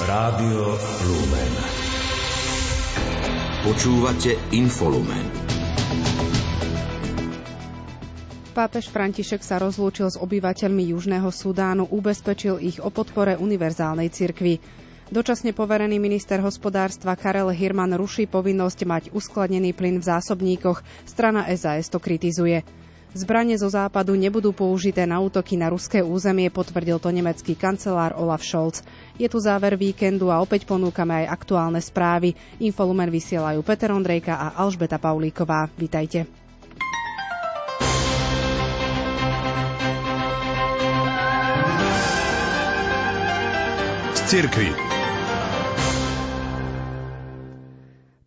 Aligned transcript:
Rádio 0.00 0.80
Lumen. 1.04 1.52
Počúvate 3.68 4.32
Infolumen. 4.56 5.28
Pápež 8.56 8.88
František 8.88 9.44
sa 9.44 9.60
rozlúčil 9.60 10.08
s 10.08 10.16
obyvateľmi 10.16 10.96
Južného 10.96 11.28
Sudánu, 11.28 11.84
ubezpečil 11.84 12.64
ich 12.64 12.80
o 12.80 12.88
podpore 12.88 13.36
univerzálnej 13.36 14.08
cirkvi. 14.08 14.56
Dočasne 15.12 15.52
poverený 15.52 16.00
minister 16.00 16.40
hospodárstva 16.40 17.12
Karel 17.12 17.52
Hirman 17.52 17.92
ruší 17.92 18.24
povinnosť 18.24 18.80
mať 18.88 19.04
uskladnený 19.12 19.76
plyn 19.76 20.00
v 20.00 20.08
zásobníkoch. 20.16 20.80
Strana 21.04 21.44
SAS 21.52 21.92
to 21.92 22.00
kritizuje. 22.00 22.64
Zbranie 23.10 23.58
zo 23.58 23.66
západu 23.66 24.14
nebudú 24.14 24.54
použité 24.54 25.02
na 25.02 25.18
útoky 25.18 25.58
na 25.58 25.66
ruské 25.66 25.98
územie, 25.98 26.46
potvrdil 26.46 27.02
to 27.02 27.10
nemecký 27.10 27.58
kancelár 27.58 28.14
Olaf 28.14 28.46
Scholz. 28.46 28.86
Je 29.18 29.26
tu 29.26 29.42
záver 29.42 29.74
víkendu 29.74 30.30
a 30.30 30.38
opäť 30.38 30.62
ponúkame 30.62 31.26
aj 31.26 31.34
aktuálne 31.34 31.82
správy. 31.82 32.38
Infolumen 32.62 33.10
vysielajú 33.10 33.66
Peter 33.66 33.90
Ondrejka 33.90 34.38
a 34.38 34.54
Alžbeta 34.62 35.02
Paulíková. 35.02 35.66
Vítajte. 35.74 36.30
Z 44.14 44.89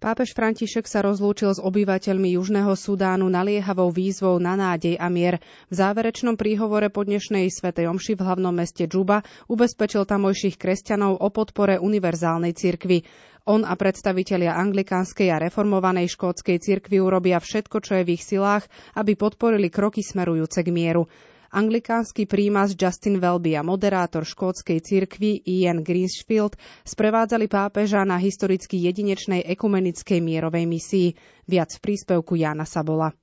Pápež 0.04 0.36
František 0.36 0.84
sa 0.84 1.00
rozlúčil 1.00 1.56
s 1.56 1.64
obyvateľmi 1.64 2.36
Južného 2.36 2.76
Sudánu 2.76 3.32
naliehavou 3.32 3.88
výzvou 3.88 4.36
na 4.36 4.60
nádej 4.60 5.00
a 5.00 5.08
mier. 5.08 5.40
V 5.72 5.80
záverečnom 5.80 6.36
príhovore 6.36 6.92
po 6.92 7.08
dnešnej 7.08 7.48
svetej 7.48 7.88
omši 7.88 8.20
v 8.20 8.28
hlavnom 8.28 8.52
meste 8.52 8.84
Džuba 8.84 9.24
ubezpečil 9.48 10.04
tamojších 10.04 10.60
kresťanov 10.60 11.24
o 11.24 11.32
podpore 11.32 11.80
univerzálnej 11.80 12.52
cirkvi. 12.52 13.08
On 13.48 13.64
a 13.64 13.80
predstavitelia 13.80 14.52
anglikánskej 14.60 15.32
a 15.32 15.40
reformovanej 15.40 16.12
škótskej 16.12 16.60
cirkvi 16.60 17.00
urobia 17.00 17.40
všetko, 17.40 17.80
čo 17.80 17.96
je 17.96 18.04
v 18.04 18.20
ich 18.20 18.28
silách, 18.28 18.68
aby 19.00 19.16
podporili 19.16 19.72
kroky 19.72 20.04
smerujúce 20.04 20.68
k 20.68 20.70
mieru. 20.84 21.08
Anglikánsky 21.54 22.26
prímas 22.26 22.74
Justin 22.74 23.22
Welby 23.22 23.54
a 23.54 23.62
moderátor 23.62 24.26
škótskej 24.26 24.82
cirkvi 24.82 25.38
Ian 25.46 25.86
Greensfield 25.86 26.58
sprevádzali 26.82 27.46
pápeža 27.46 28.02
na 28.10 28.18
historicky 28.18 28.82
jedinečnej 28.82 29.46
ekumenickej 29.46 30.18
mierovej 30.18 30.66
misii. 30.66 31.14
Viac 31.46 31.78
v 31.78 31.84
príspevku 31.86 32.34
Jana 32.34 32.66
Sabola. 32.66 33.14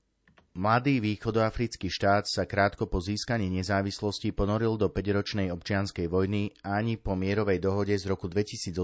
Mladý 0.55 1.03
východoafrický 1.03 1.91
štát 1.91 2.31
sa 2.31 2.47
krátko 2.47 2.87
po 2.87 3.03
získaní 3.03 3.51
nezávislosti 3.51 4.31
ponoril 4.31 4.79
do 4.79 4.87
5-ročnej 4.87 5.51
občianskej 5.51 6.07
vojny 6.07 6.55
a 6.63 6.79
ani 6.79 7.03
po 7.03 7.19
mierovej 7.19 7.59
dohode 7.59 7.99
z 7.99 8.07
roku 8.07 8.31
2018 8.31 8.79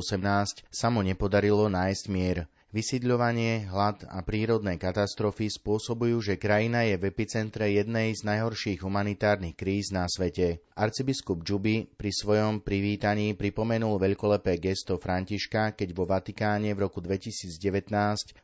sa 0.67 0.89
mu 0.91 1.06
nepodarilo 1.06 1.70
nájsť 1.70 2.05
mier. 2.11 2.50
Vysídľovanie, 2.75 3.70
hlad 3.70 4.03
a 4.11 4.27
prírodné 4.27 4.75
katastrofy 4.75 5.47
spôsobujú, 5.55 6.19
že 6.19 6.34
krajina 6.34 6.83
je 6.83 6.98
v 6.98 7.14
epicentre 7.14 7.70
jednej 7.70 8.11
z 8.11 8.27
najhorších 8.27 8.83
humanitárnych 8.83 9.55
kríz 9.55 9.95
na 9.95 10.11
svete. 10.11 10.58
Arcibiskup 10.75 11.47
Džuby 11.47 11.95
pri 11.95 12.11
svojom 12.11 12.67
privítaní 12.67 13.39
pripomenul 13.39 14.03
veľkolepé 14.03 14.58
gesto 14.58 14.98
Františka, 14.98 15.78
keď 15.78 15.89
vo 15.95 16.11
Vatikáne 16.11 16.75
v 16.75 16.91
roku 16.91 16.98
2019 16.98 17.55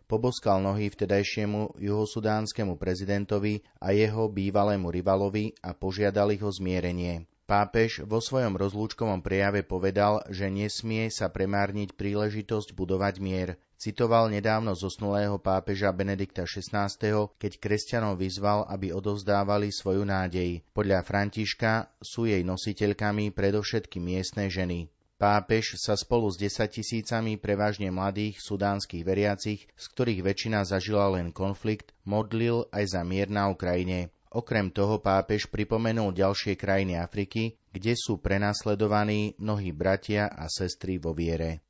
poboskal 0.07 0.63
nohy 0.63 0.87
vtedajšiemu 0.87 1.83
juhosudánskemu 1.83 2.79
prezidentovi 2.79 3.67
a 3.83 3.91
jeho 3.91 4.31
bývalému 4.31 4.87
rivalovi 4.87 5.51
a 5.67 5.75
požiadal 5.75 6.31
ich 6.31 6.47
o 6.47 6.49
zmierenie. 6.55 7.27
Pápež 7.43 8.07
vo 8.07 8.23
svojom 8.23 8.55
rozlúčkovom 8.55 9.19
prejave 9.19 9.67
povedal, 9.67 10.23
že 10.31 10.47
nesmie 10.47 11.11
sa 11.11 11.29
premárniť 11.29 11.99
príležitosť 11.99 12.73
budovať 12.73 13.15
mier. 13.19 13.61
Citoval 13.83 14.31
nedávno 14.31 14.79
zosnulého 14.79 15.43
pápeža 15.43 15.91
Benedikta 15.91 16.47
XVI, 16.47 16.87
keď 17.35 17.53
kresťanov 17.59 18.15
vyzval, 18.15 18.63
aby 18.71 18.95
odovzdávali 18.95 19.75
svoju 19.75 20.07
nádej. 20.07 20.63
Podľa 20.71 21.03
Františka 21.03 21.91
sú 21.99 22.31
jej 22.31 22.47
nositeľkami 22.47 23.35
predovšetkým 23.35 24.07
miestne 24.07 24.47
ženy. 24.47 24.87
Pápež 25.19 25.83
sa 25.83 25.99
spolu 25.99 26.31
s 26.31 26.39
desaťtisícami 26.39 27.43
prevažne 27.43 27.91
mladých 27.91 28.39
sudánskych 28.39 29.03
veriacich, 29.03 29.67
z 29.75 29.85
ktorých 29.99 30.31
väčšina 30.31 30.63
zažila 30.63 31.19
len 31.19 31.35
konflikt, 31.35 31.91
modlil 32.07 32.71
aj 32.71 32.95
za 32.95 33.03
mier 33.03 33.35
na 33.35 33.51
Ukrajine. 33.51 34.15
Okrem 34.31 34.71
toho 34.71 35.03
pápež 35.03 35.51
pripomenul 35.51 36.15
ďalšie 36.15 36.55
krajiny 36.55 37.03
Afriky, 37.03 37.59
kde 37.75 37.99
sú 37.99 38.23
prenasledovaní 38.23 39.35
mnohí 39.43 39.75
bratia 39.75 40.31
a 40.31 40.47
sestry 40.47 41.03
vo 41.03 41.11
viere. 41.19 41.67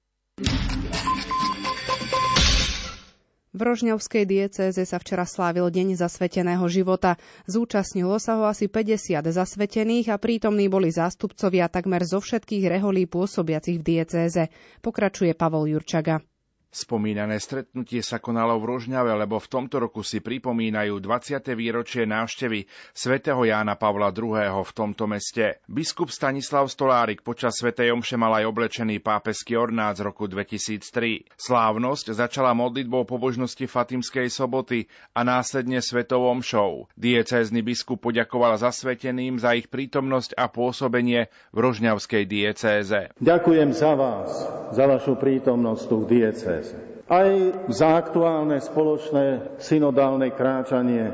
V 3.53 3.61
Rožňavskej 3.61 4.25
diecéze 4.25 4.81
sa 4.81 4.97
včera 4.97 5.29
slávil 5.29 5.69
Deň 5.69 6.01
zasveteného 6.01 6.65
života. 6.73 7.21
Zúčastnilo 7.45 8.17
sa 8.17 8.41
ho 8.41 8.49
asi 8.49 8.65
50 8.65 9.21
zasvetených 9.29 10.09
a 10.09 10.17
prítomní 10.17 10.73
boli 10.73 10.89
zástupcovia 10.89 11.69
takmer 11.69 12.01
zo 12.01 12.25
všetkých 12.25 12.65
reholí 12.65 13.05
pôsobiacich 13.05 13.77
v 13.77 13.85
diecéze. 13.85 14.49
Pokračuje 14.81 15.37
Pavol 15.37 15.69
Jurčaga. 15.69 16.25
Spomínané 16.72 17.37
stretnutie 17.37 18.00
sa 18.00 18.16
konalo 18.16 18.56
v 18.56 18.65
Rožňave, 18.65 19.12
lebo 19.12 19.37
v 19.37 19.44
tomto 19.44 19.77
roku 19.77 20.00
si 20.00 20.25
pripomínajú 20.25 21.05
20. 21.05 21.44
výročie 21.53 22.09
návštevy 22.09 22.65
svätého 22.97 23.44
Jána 23.44 23.77
Pavla 23.77 24.09
II. 24.09 24.65
v 24.65 24.72
tomto 24.72 25.05
meste. 25.05 25.60
Biskup 25.69 26.09
Stanislav 26.09 26.72
Stolárik 26.72 27.21
počas 27.21 27.60
svätej 27.60 27.93
Omše 27.93 28.16
mal 28.16 28.41
aj 28.41 28.49
oblečený 28.49 29.05
pápeský 29.05 29.60
ornát 29.60 30.00
z 30.00 30.09
roku 30.09 30.25
2003. 30.25 31.37
Slávnosť 31.37 32.16
začala 32.16 32.56
modlitbou 32.56 33.04
pobožnosti 33.04 33.69
Fatimskej 33.69 34.33
soboty 34.33 34.89
a 35.12 35.28
následne 35.28 35.77
svetovou 35.84 36.33
omšou. 36.41 36.89
Diecézny 36.97 37.60
biskup 37.60 38.00
poďakoval 38.00 38.56
zasveteným 38.56 39.37
za 39.37 39.53
ich 39.53 39.69
prítomnosť 39.69 40.41
a 40.41 40.49
pôsobenie 40.49 41.28
v 41.53 41.59
Rožňavskej 41.69 42.25
diecéze. 42.25 43.12
Ďakujem 43.21 43.77
za 43.77 43.93
vás, 43.93 44.33
za 44.72 44.89
vašu 44.89 45.21
prítomnosť 45.21 45.84
tu 45.84 45.97
v 46.00 46.06
diecéze 46.09 46.62
aj 47.09 47.28
za 47.69 47.89
aktuálne 47.99 48.56
spoločné 48.62 49.59
synodálne 49.61 50.33
kráčanie, 50.33 51.12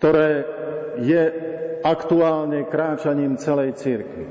ktoré 0.00 0.44
je 1.02 1.22
aktuálne 1.84 2.64
kráčaním 2.66 3.36
celej 3.36 3.76
cirkvi. 3.76 4.26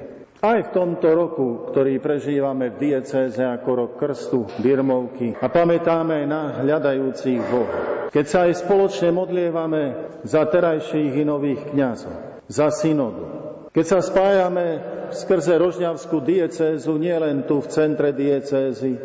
Aj 0.45 0.61
v 0.61 0.73
tomto 0.77 1.09
roku, 1.15 1.47
ktorý 1.73 1.97
prežívame 1.97 2.69
v 2.69 2.91
diecéze 2.91 3.41
ako 3.41 3.69
rok 3.73 3.91
krstu, 3.97 4.45
birmovky 4.61 5.33
a 5.41 5.47
pamätáme 5.49 6.27
na 6.29 6.61
hľadajúcich 6.61 7.41
Boha. 7.49 7.77
Keď 8.13 8.25
sa 8.29 8.45
aj 8.45 8.61
spoločne 8.61 9.09
modlievame 9.09 9.83
za 10.21 10.45
terajších 10.45 11.17
i 11.17 11.23
nových 11.25 11.73
kňazov, 11.73 12.45
za 12.45 12.69
synodu, 12.69 13.25
keď 13.73 13.85
sa 13.89 13.99
spájame 14.05 14.65
skrze 15.11 15.57
Rožňavskú 15.57 16.21
diecézu 16.21 16.95
nielen 16.95 17.43
tu 17.49 17.59
v 17.59 17.67
centre 17.67 18.13
diecézy, 18.13 18.95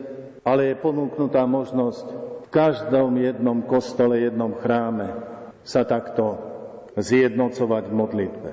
ale 0.45 0.73
je 0.73 0.83
ponúknutá 0.83 1.45
možnosť 1.45 2.06
v 2.45 2.49
každom 2.49 3.12
jednom 3.21 3.61
kostole, 3.65 4.25
jednom 4.25 4.56
chráme 4.56 5.12
sa 5.62 5.84
takto 5.84 6.41
zjednocovať 6.97 7.84
v 7.87 7.95
modlitbe. 7.95 8.51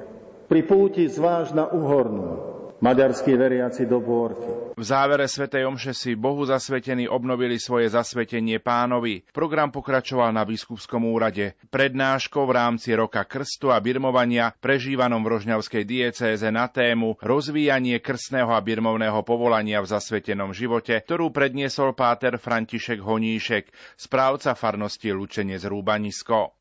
Pri 0.48 0.62
púti 0.64 1.08
zvlášť 1.08 1.52
na 1.56 1.66
Uhornú, 1.68 2.57
maďarskí 2.82 3.34
veriaci 3.34 3.90
do 3.90 4.02
Bôrky. 4.02 4.76
V 4.78 4.84
závere 4.86 5.26
svätej 5.26 5.66
Omše 5.66 5.94
si 5.98 6.14
Bohu 6.14 6.46
zasvetení 6.46 7.10
obnovili 7.10 7.58
svoje 7.58 7.90
zasvetenie 7.90 8.62
pánovi. 8.62 9.26
Program 9.34 9.74
pokračoval 9.74 10.30
na 10.30 10.46
biskupskom 10.46 11.02
úrade. 11.10 11.58
Prednáškou 11.74 12.46
v 12.46 12.54
rámci 12.54 12.94
roka 12.94 13.26
krstu 13.26 13.74
a 13.74 13.82
birmovania 13.82 14.54
prežívanom 14.62 15.26
v 15.26 15.32
Rožňavskej 15.38 15.84
diecéze 15.84 16.48
na 16.54 16.70
tému 16.70 17.18
rozvíjanie 17.20 17.98
krstného 17.98 18.54
a 18.54 18.62
birmovného 18.62 19.26
povolania 19.26 19.82
v 19.82 19.90
zasvetenom 19.90 20.54
živote, 20.54 20.94
ktorú 20.94 21.34
predniesol 21.34 21.98
páter 21.98 22.38
František 22.38 23.02
Honíšek, 23.02 23.98
správca 23.98 24.54
farnosti 24.54 25.10
Lučenie 25.10 25.58
z 25.58 25.66
Rúbanisko. 25.66 26.54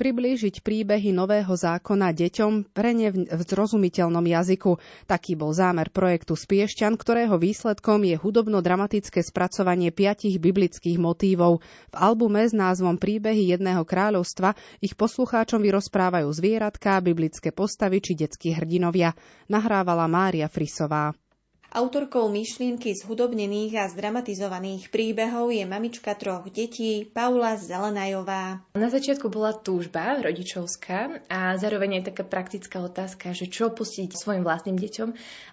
Priblížiť 0.00 0.64
príbehy 0.64 1.12
nového 1.12 1.52
zákona 1.52 2.16
deťom 2.16 2.72
pre 2.72 2.96
ne 2.96 3.12
v 3.12 3.40
zrozumiteľnom 3.44 4.24
jazyku. 4.24 4.80
Taký 5.04 5.36
bol 5.36 5.52
zámer 5.52 5.92
projektu 5.92 6.32
Spiešťan, 6.32 6.96
ktorého 6.96 7.36
výsledkom 7.36 8.08
je 8.08 8.16
hudobno-dramatické 8.16 9.20
spracovanie 9.20 9.92
piatich 9.92 10.40
biblických 10.40 10.96
motívov. 10.96 11.60
V 11.92 11.96
albume 12.00 12.48
s 12.48 12.56
názvom 12.56 12.96
Príbehy 12.96 13.52
jedného 13.52 13.84
kráľovstva 13.84 14.56
ich 14.80 14.96
poslucháčom 14.96 15.60
vyrozprávajú 15.60 16.32
zvieratká, 16.32 17.04
biblické 17.04 17.52
postavy 17.52 18.00
či 18.00 18.16
detskí 18.16 18.56
hrdinovia. 18.56 19.12
Nahrávala 19.52 20.08
Mária 20.08 20.48
Frisová. 20.48 21.12
Autorkou 21.70 22.26
myšlienky 22.26 22.98
z 22.98 23.06
hudobnených 23.06 23.78
a 23.78 23.86
zdramatizovaných 23.86 24.90
príbehov 24.90 25.54
je 25.54 25.62
mamička 25.62 26.18
troch 26.18 26.42
detí 26.50 27.06
Paula 27.06 27.54
Zelenajová. 27.54 28.58
Na 28.74 28.90
začiatku 28.90 29.30
bola 29.30 29.54
túžba 29.54 30.18
rodičovská 30.18 31.30
a 31.30 31.54
zároveň 31.54 32.02
aj 32.02 32.10
taká 32.10 32.26
praktická 32.26 32.82
otázka, 32.82 33.30
že 33.38 33.46
čo 33.46 33.70
pustiť 33.70 34.18
svojim 34.18 34.42
vlastným 34.42 34.82
deťom, 34.82 35.08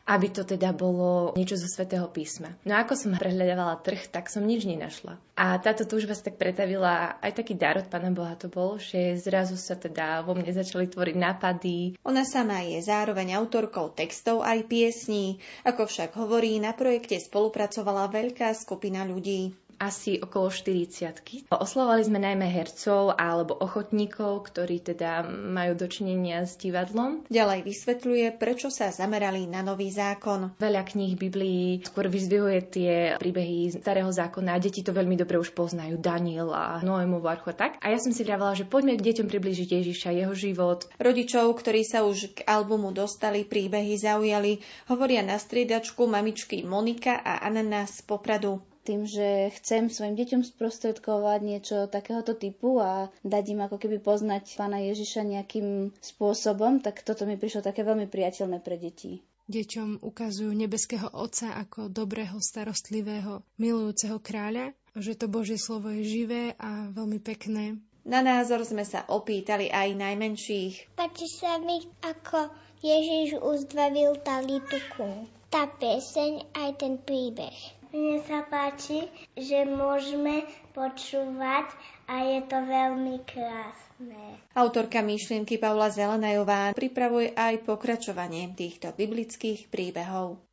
aby 0.09 0.27
to 0.33 0.41
teda 0.41 0.73
bolo 0.73 1.37
niečo 1.37 1.53
zo 1.53 1.69
svätého 1.69 2.09
písma. 2.09 2.57
No 2.65 2.81
ako 2.81 2.97
som 2.97 3.13
prehľadávala 3.13 3.77
trh, 3.85 4.09
tak 4.09 4.33
som 4.33 4.41
nič 4.41 4.65
nenašla. 4.65 5.21
A 5.37 5.61
táto 5.61 5.85
túžba 5.85 6.17
sa 6.17 6.33
tak 6.33 6.41
pretavila, 6.41 7.21
aj 7.21 7.45
taký 7.45 7.53
dar 7.53 7.77
od 7.77 7.85
Pána 7.93 8.09
Boha 8.09 8.33
to 8.33 8.49
bol, 8.49 8.81
že 8.81 9.21
zrazu 9.21 9.53
sa 9.53 9.77
teda 9.77 10.25
vo 10.25 10.33
mne 10.33 10.49
začali 10.49 10.89
tvoriť 10.89 11.13
nápady. 11.13 12.01
Ona 12.01 12.25
sama 12.25 12.65
je 12.65 12.81
zároveň 12.81 13.37
autorkou 13.37 13.93
textov 13.93 14.41
aj 14.41 14.65
piesní. 14.65 15.37
Ako 15.61 15.85
však 15.85 16.06
však 16.07 16.23
hovorí, 16.23 16.55
na 16.55 16.71
projekte 16.71 17.19
spolupracovala 17.19 18.07
veľká 18.07 18.55
skupina 18.55 19.03
ľudí 19.03 19.51
asi 19.81 20.21
okolo 20.21 20.53
40. 20.53 21.49
Oslovali 21.49 22.05
sme 22.05 22.21
najmä 22.21 22.45
hercov 22.51 23.17
alebo 23.17 23.57
ochotníkov, 23.57 24.51
ktorí 24.51 24.83
teda 24.83 25.25
majú 25.25 25.73
dočinenia 25.73 26.45
s 26.45 26.59
divadlom. 26.59 27.25
Ďalej 27.31 27.65
vysvetľuje, 27.65 28.25
prečo 28.37 28.69
sa 28.69 28.93
zamerali 28.93 29.49
na 29.49 29.65
nový 29.65 29.89
zákon. 29.89 30.53
Veľa 30.61 30.83
kníh 30.85 31.17
Biblii 31.17 31.81
skôr 31.87 32.11
vyzdvihuje 32.11 32.59
tie 32.69 32.93
príbehy 33.17 33.73
starého 33.79 34.09
zákona 34.09 34.57
deti 34.67 34.83
to 34.83 34.91
veľmi 34.91 35.15
dobre 35.15 35.39
už 35.39 35.55
poznajú. 35.55 35.95
Daniel 36.01 36.51
a 36.51 36.83
Noému 36.83 37.23
varchu 37.23 37.55
tak. 37.55 37.79
A 37.79 37.93
ja 37.93 37.99
som 38.01 38.11
si 38.11 38.27
vravala, 38.27 38.57
že 38.57 38.67
poďme 38.67 38.99
k 38.99 39.05
deťom 39.07 39.27
približiť 39.31 39.69
Ježiša, 39.79 40.17
jeho 40.17 40.33
život. 40.35 40.89
Rodičov, 40.99 41.55
ktorí 41.55 41.87
sa 41.87 42.03
už 42.03 42.35
k 42.35 42.43
albumu 42.43 42.91
dostali, 42.91 43.47
príbehy 43.47 43.95
zaujali, 43.95 44.59
hovoria 44.91 45.23
na 45.23 45.39
striedačku 45.39 46.03
mamičky 46.03 46.67
Monika 46.67 47.15
a 47.15 47.43
Anna 47.47 47.87
z 47.87 48.03
Popradu 48.03 48.59
tým, 48.87 49.03
že 49.03 49.51
chcem 49.59 49.91
svojim 49.91 50.15
deťom 50.15 50.47
sprostredkovať 50.47 51.39
niečo 51.43 51.77
takéhoto 51.91 52.31
typu 52.31 52.79
a 52.79 53.11
dať 53.27 53.43
im 53.51 53.67
ako 53.67 53.75
keby 53.75 53.99
poznať 53.99 54.55
pána 54.55 54.79
Ježiša 54.79 55.27
nejakým 55.27 55.91
spôsobom, 55.99 56.79
tak 56.79 57.03
toto 57.03 57.27
mi 57.27 57.35
prišlo 57.35 57.67
také 57.67 57.83
veľmi 57.83 58.07
priateľné 58.07 58.63
pre 58.63 58.79
deti. 58.79 59.19
Deťom 59.47 60.03
ukazujú 60.03 60.51
nebeského 60.51 61.07
Otca 61.11 61.55
ako 61.55 61.87
dobrého, 61.87 62.35
starostlivého, 62.39 63.43
milujúceho 63.55 64.19
kráľa, 64.19 64.75
že 64.91 65.15
to 65.15 65.31
Božie 65.31 65.55
slovo 65.55 65.87
je 65.91 66.03
živé 66.03 66.43
a 66.59 66.91
veľmi 66.91 67.19
pekné. 67.23 67.79
Na 68.07 68.23
názor 68.23 68.63
sme 68.63 68.87
sa 68.87 69.03
opýtali 69.07 69.67
aj 69.67 69.99
najmenších. 69.99 70.95
Páči 70.95 71.27
sa 71.27 71.59
mi, 71.59 71.83
ako 72.03 72.51
Ježiš 72.79 73.39
uzdravil 73.39 74.15
Talituku. 74.23 75.27
Tá 75.47 75.67
pieseň 75.67 76.43
aj 76.55 76.69
ten 76.83 76.99
príbeh. 76.99 77.76
Mne 77.91 78.19
sa 78.23 78.43
páči, 78.47 79.07
že 79.35 79.63
môžeme 79.63 80.43
počúvať 80.75 81.67
a 82.07 82.15
je 82.23 82.39
to 82.47 82.57
veľmi 82.63 83.23
krásne. 83.23 84.23
Autorka 84.55 85.03
myšlienky 85.03 85.59
Paula 85.59 85.91
Zelenajová 85.91 86.75
pripravuje 86.75 87.31
aj 87.35 87.63
pokračovanie 87.63 88.51
týchto 88.55 88.91
biblických 88.91 89.71
príbehov. 89.71 90.46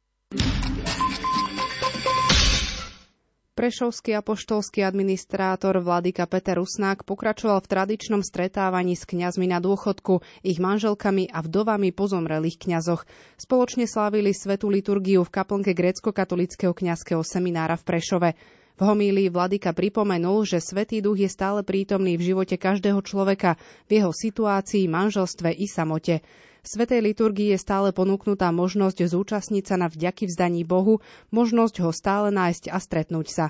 Prešovský 3.65 4.13
apoštolský 4.21 4.85
administrátor 4.85 5.81
Vladyka 5.81 6.29
Peter 6.29 6.61
Rusnák 6.61 7.01
pokračoval 7.01 7.65
v 7.65 7.71
tradičnom 7.73 8.21
stretávaní 8.21 8.93
s 8.93 9.09
kňazmi 9.09 9.49
na 9.49 9.57
dôchodku, 9.57 10.21
ich 10.45 10.61
manželkami 10.61 11.33
a 11.33 11.41
vdovami 11.41 11.89
pozomrelých 11.97 12.61
kňazoch. 12.61 13.09
Spoločne 13.41 13.89
slávili 13.89 14.37
svetú 14.37 14.69
liturgiu 14.69 15.25
v 15.25 15.33
kaplnke 15.33 15.73
grécko-katolického 15.73 16.77
kňazského 16.77 17.25
seminára 17.25 17.81
v 17.81 17.89
Prešove. 17.89 18.31
V 18.77 18.81
homílii 18.85 19.33
Vladyka 19.33 19.73
pripomenul, 19.73 20.45
že 20.45 20.61
Svetý 20.61 21.01
duch 21.01 21.25
je 21.25 21.33
stále 21.33 21.65
prítomný 21.65 22.21
v 22.21 22.37
živote 22.37 22.61
každého 22.61 23.01
človeka, 23.01 23.57
v 23.89 23.97
jeho 23.97 24.13
situácii, 24.13 24.85
manželstve 24.93 25.57
i 25.57 25.65
samote. 25.65 26.21
Svetej 26.65 27.05
liturgii 27.05 27.53
je 27.53 27.61
stále 27.61 27.93
ponúknutá 27.93 28.49
možnosť 28.49 29.05
zúčastniť 29.05 29.65
sa 29.69 29.77
na 29.77 29.93
vďaky 29.93 30.33
vzdaní 30.33 30.65
Bohu, 30.65 31.05
možnosť 31.29 31.85
ho 31.85 31.93
stále 31.93 32.33
nájsť 32.33 32.73
a 32.73 32.81
stretnúť 32.81 33.27
sa. 33.29 33.47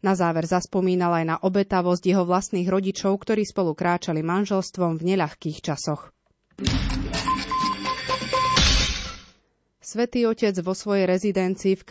Na 0.00 0.16
záver 0.16 0.48
zaspomínal 0.48 1.12
aj 1.12 1.24
na 1.28 1.36
obetavosť 1.36 2.04
jeho 2.08 2.24
vlastných 2.24 2.68
rodičov, 2.68 3.20
ktorí 3.20 3.44
spolu 3.44 3.76
kráčali 3.76 4.24
manželstvom 4.24 4.96
v 4.96 5.12
neľahkých 5.12 5.60
časoch. 5.60 6.08
Svetý 9.84 10.24
Otec 10.24 10.56
vo 10.64 10.72
svojej 10.72 11.04
rezidencii 11.04 11.76
v 11.76 11.84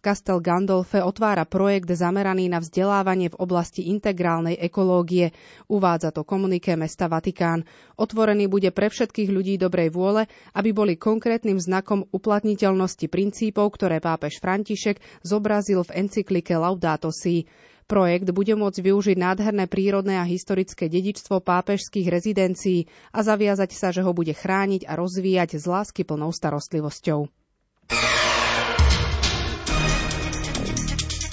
Castel 0.00 0.38
Gandolfe 0.40 1.04
otvára 1.04 1.44
projekt 1.44 1.92
zameraný 1.92 2.48
na 2.48 2.64
vzdelávanie 2.64 3.28
v 3.28 3.36
oblasti 3.44 3.92
integrálnej 3.92 4.56
ekológie. 4.56 5.28
Uvádza 5.68 6.16
to 6.16 6.24
komuniké 6.24 6.80
mesta 6.80 7.12
Vatikán. 7.12 7.68
Otvorený 8.00 8.48
bude 8.48 8.72
pre 8.72 8.88
všetkých 8.88 9.28
ľudí 9.36 9.60
dobrej 9.60 9.92
vôle, 9.92 10.32
aby 10.56 10.72
boli 10.72 10.96
konkrétnym 10.96 11.60
znakom 11.60 12.08
uplatniteľnosti 12.08 13.04
princípov, 13.12 13.76
ktoré 13.76 14.00
pápež 14.00 14.40
František 14.40 15.20
zobrazil 15.20 15.84
v 15.84 16.00
encyklike 16.00 16.56
Laudato 16.56 17.12
Si. 17.12 17.44
Projekt 17.90 18.30
bude 18.30 18.54
môcť 18.54 18.86
využiť 18.86 19.16
nádherné 19.18 19.66
prírodné 19.66 20.14
a 20.14 20.22
historické 20.22 20.86
dedičstvo 20.86 21.42
pápežských 21.42 22.06
rezidencií 22.06 22.86
a 23.10 23.26
zaviazať 23.26 23.70
sa, 23.74 23.90
že 23.90 24.06
ho 24.06 24.14
bude 24.14 24.30
chrániť 24.30 24.86
a 24.86 24.94
rozvíjať 24.94 25.58
s 25.58 25.66
lásky 25.66 26.06
plnou 26.06 26.30
starostlivosťou. 26.30 27.26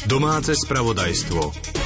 Domáce 0.09 0.57
spravodajstvo. 0.57 1.85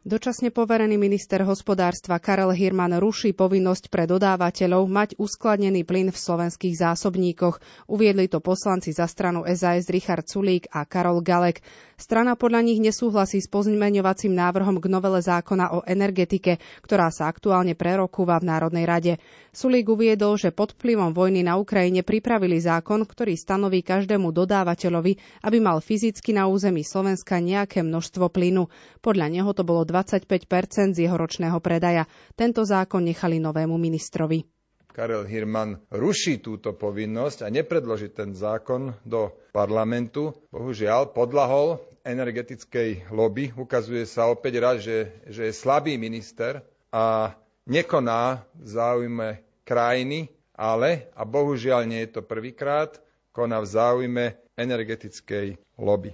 Dočasne 0.00 0.48
poverený 0.48 0.96
minister 0.96 1.44
hospodárstva 1.44 2.16
Karel 2.16 2.56
Hirman 2.56 2.96
ruší 2.96 3.36
povinnosť 3.36 3.92
pre 3.92 4.08
dodávateľov 4.08 4.88
mať 4.88 5.20
uskladnený 5.20 5.84
plyn 5.84 6.08
v 6.08 6.16
slovenských 6.16 6.72
zásobníkoch. 6.72 7.60
Uviedli 7.84 8.24
to 8.24 8.40
poslanci 8.40 8.96
za 8.96 9.04
stranu 9.04 9.44
SAS 9.44 9.92
Richard 9.92 10.24
Sulík 10.24 10.72
a 10.72 10.88
Karol 10.88 11.20
Galek. 11.20 11.60
Strana 12.00 12.32
podľa 12.32 12.64
nich 12.64 12.80
nesúhlasí 12.80 13.44
s 13.44 13.52
pozmeňovacím 13.52 14.32
návrhom 14.32 14.80
k 14.80 14.88
novele 14.88 15.20
zákona 15.20 15.76
o 15.76 15.84
energetike, 15.84 16.56
ktorá 16.80 17.12
sa 17.12 17.28
aktuálne 17.28 17.76
prerokúva 17.76 18.40
v 18.40 18.48
Národnej 18.48 18.88
rade. 18.88 19.12
Sulík 19.52 19.84
uviedol, 19.84 20.40
že 20.40 20.48
pod 20.48 20.72
vplyvom 20.80 21.12
vojny 21.12 21.44
na 21.44 21.60
Ukrajine 21.60 22.00
pripravili 22.00 22.56
zákon, 22.56 23.04
ktorý 23.04 23.36
stanoví 23.36 23.84
každému 23.84 24.32
dodávateľovi, 24.32 25.44
aby 25.44 25.58
mal 25.60 25.84
fyzicky 25.84 26.32
na 26.32 26.48
území 26.48 26.80
Slovenska 26.88 27.36
nejaké 27.36 27.84
množstvo 27.84 28.32
plynu. 28.32 28.72
Podľa 29.04 29.28
neho 29.28 29.52
to 29.52 29.60
bolo 29.60 29.84
25 29.90 30.94
z 30.94 30.98
jeho 31.02 31.16
ročného 31.18 31.58
predaja. 31.58 32.06
Tento 32.38 32.62
zákon 32.62 33.02
nechali 33.02 33.42
novému 33.42 33.74
ministrovi. 33.74 34.46
Karel 34.90 35.22
Hirman 35.22 35.78
ruší 35.90 36.42
túto 36.42 36.74
povinnosť 36.74 37.46
a 37.46 37.48
nepredloží 37.48 38.10
ten 38.10 38.34
zákon 38.34 38.90
do 39.06 39.30
parlamentu. 39.54 40.34
Bohužiaľ, 40.50 41.14
podlahol 41.14 41.78
energetickej 42.02 43.10
lobby. 43.14 43.54
Ukazuje 43.54 44.02
sa 44.06 44.26
opäť 44.26 44.54
raz, 44.58 44.76
že, 44.82 45.14
že 45.30 45.50
je 45.50 45.54
slabý 45.54 45.94
minister 45.94 46.66
a 46.90 47.38
nekoná 47.70 48.42
v 48.58 48.66
záujme 48.66 49.28
krajiny, 49.62 50.26
ale, 50.58 51.08
a 51.14 51.22
bohužiaľ 51.22 51.86
nie 51.86 52.02
je 52.04 52.18
to 52.18 52.22
prvýkrát, 52.26 52.98
koná 53.30 53.62
v 53.62 53.70
záujme 53.70 54.24
energetickej 54.58 55.56
lobby. 55.78 56.12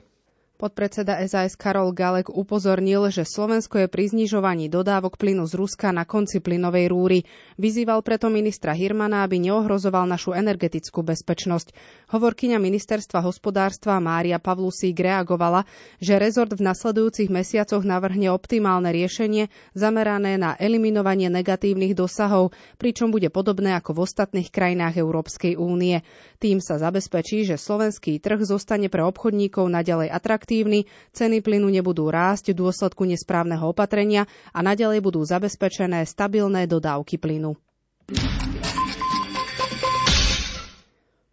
Podpredseda 0.56 1.20
SAS 1.28 1.52
Karol 1.52 1.92
Galek 1.92 2.32
upozornil, 2.32 3.12
že 3.12 3.28
Slovensko 3.28 3.84
je 3.84 3.92
pri 3.92 4.08
znižovaní 4.08 4.72
dodávok 4.72 5.20
plynu 5.20 5.44
z 5.44 5.52
Ruska 5.52 5.92
na 5.92 6.08
konci 6.08 6.40
plynovej 6.40 6.88
rúry. 6.88 7.28
Vyzýval 7.60 8.00
preto 8.00 8.32
ministra 8.32 8.72
Hirmana, 8.72 9.20
aby 9.20 9.36
neohrozoval 9.36 10.08
našu 10.08 10.32
energetickú 10.32 11.04
bezpečnosť. 11.04 11.76
Hovorkyňa 12.08 12.56
ministerstva 12.56 13.20
hospodárstva 13.20 14.00
Mária 14.00 14.40
Pavlusík 14.40 14.96
reagovala, 14.96 15.68
že 16.00 16.16
rezort 16.16 16.56
v 16.56 16.64
nasledujúcich 16.72 17.28
mesiacoch 17.28 17.84
navrhne 17.84 18.32
optimálne 18.32 18.88
riešenie 18.96 19.52
zamerané 19.76 20.40
na 20.40 20.56
eliminovanie 20.56 21.28
negatívnych 21.28 21.92
dosahov, 21.92 22.56
pričom 22.80 23.12
bude 23.12 23.28
podobné 23.28 23.76
ako 23.76 23.92
v 23.92 24.08
ostatných 24.08 24.48
krajinách 24.48 25.04
Európskej 25.04 25.60
únie. 25.60 26.00
Tým 26.40 26.64
sa 26.64 26.80
zabezpečí, 26.80 27.44
že 27.44 27.60
slovenský 27.60 28.24
trh 28.24 28.40
zostane 28.40 28.88
pre 28.88 29.04
obchodníkov 29.04 29.68
naďalej 29.68 30.08
atraktívny 30.08 30.45
atraktívny, 30.46 30.86
ceny 31.10 31.42
plynu 31.42 31.66
nebudú 31.66 32.06
rásť 32.06 32.54
v 32.54 32.62
dôsledku 32.62 33.02
nesprávneho 33.02 33.66
opatrenia 33.66 34.30
a 34.54 34.62
naďalej 34.62 35.02
budú 35.02 35.26
zabezpečené 35.26 36.06
stabilné 36.06 36.70
dodávky 36.70 37.18
plynu. 37.18 37.58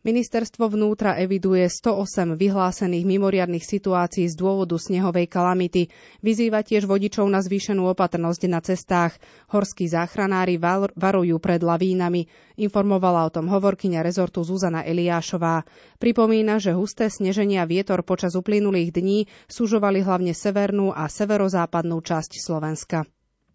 Ministerstvo 0.03 0.67
vnútra 0.67 1.15
eviduje 1.15 1.63
108 1.63 2.35
vyhlásených 2.35 3.07
mimoriadnych 3.07 3.63
situácií 3.63 4.27
z 4.27 4.35
dôvodu 4.35 4.75
snehovej 4.75 5.31
kalamity. 5.31 5.87
Vyzýva 6.19 6.59
tiež 6.59 6.83
vodičov 6.83 7.23
na 7.31 7.39
zvýšenú 7.39 7.87
opatrnosť 7.87 8.41
na 8.51 8.59
cestách. 8.59 9.15
Horskí 9.47 9.87
záchranári 9.87 10.59
varujú 10.99 11.39
pred 11.39 11.63
lavínami. 11.63 12.27
Informovala 12.59 13.23
o 13.23 13.31
tom 13.31 13.47
hovorkyňa 13.47 14.03
rezortu 14.03 14.43
Zuzana 14.43 14.83
Eliášová. 14.83 15.63
Pripomína, 16.03 16.59
že 16.59 16.75
husté 16.75 17.07
sneženia 17.07 17.63
vietor 17.63 18.03
počas 18.03 18.35
uplynulých 18.35 18.91
dní 18.91 19.31
súžovali 19.47 20.03
hlavne 20.03 20.35
severnú 20.35 20.91
a 20.91 21.07
severozápadnú 21.07 22.03
časť 22.03 22.43
Slovenska. 22.43 23.07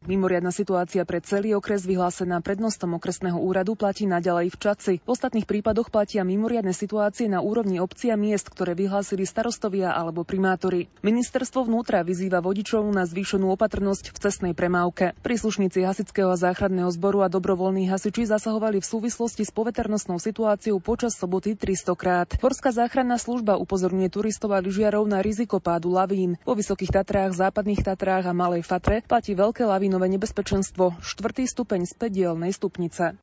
Mimoriadna 0.07 0.55
situácia 0.55 1.03
pre 1.03 1.19
celý 1.19 1.59
okres 1.59 1.83
vyhlásená 1.83 2.39
prednostom 2.39 2.95
okresného 2.95 3.35
úradu 3.35 3.75
platí 3.75 4.07
naďalej 4.07 4.55
v 4.55 4.57
Čaci. 4.57 4.95
V 5.03 5.11
ostatných 5.11 5.43
prípadoch 5.43 5.91
platia 5.91 6.23
mimoriadne 6.23 6.71
situácie 6.71 7.27
na 7.27 7.43
úrovni 7.43 7.83
obcí 7.83 8.15
a 8.15 8.17
miest, 8.17 8.47
ktoré 8.47 8.79
vyhlásili 8.79 9.27
starostovia 9.27 9.91
alebo 9.91 10.23
primátori. 10.23 10.87
Ministerstvo 11.03 11.67
vnútra 11.67 12.07
vyzýva 12.07 12.39
vodičov 12.39 12.87
na 12.95 13.11
zvýšenú 13.11 13.51
opatrnosť 13.59 14.15
v 14.15 14.19
cestnej 14.23 14.55
premávke. 14.55 15.19
Príslušníci 15.19 15.83
hasičského 15.83 16.31
a 16.31 16.39
záchranného 16.39 16.95
zboru 16.95 17.27
a 17.27 17.29
dobrovoľní 17.29 17.91
hasiči 17.91 18.31
zasahovali 18.31 18.79
v 18.79 18.87
súvislosti 18.87 19.43
s 19.43 19.51
poveternostnou 19.51 20.23
situáciou 20.23 20.79
počas 20.79 21.19
soboty 21.19 21.59
300 21.59 21.99
krát. 21.99 22.29
Horská 22.39 22.71
záchranná 22.71 23.19
služba 23.19 23.59
upozorňuje 23.59 24.09
turistov 24.15 24.55
a 24.55 24.63
lyžiarov 24.63 25.11
na 25.11 25.19
riziko 25.19 25.59
pádu 25.59 25.91
lavín. 25.91 26.39
Po 26.47 26.55
Vysokých 26.55 27.03
Tatrách, 27.03 27.35
Západných 27.35 27.83
Tatrách 27.83 28.31
a 28.31 28.33
Malej 28.33 28.63
Fatre 28.63 29.03
platí 29.03 29.35
veľké 29.35 29.67
lavín 29.67 29.88
lavinové 29.89 30.21
nebezpečenstvo, 30.21 31.01
štvrtý 31.01 31.49
stupeň 31.49 31.89
z 31.89 31.97
pedielnej 31.97 32.53
stupnice. 32.53 33.17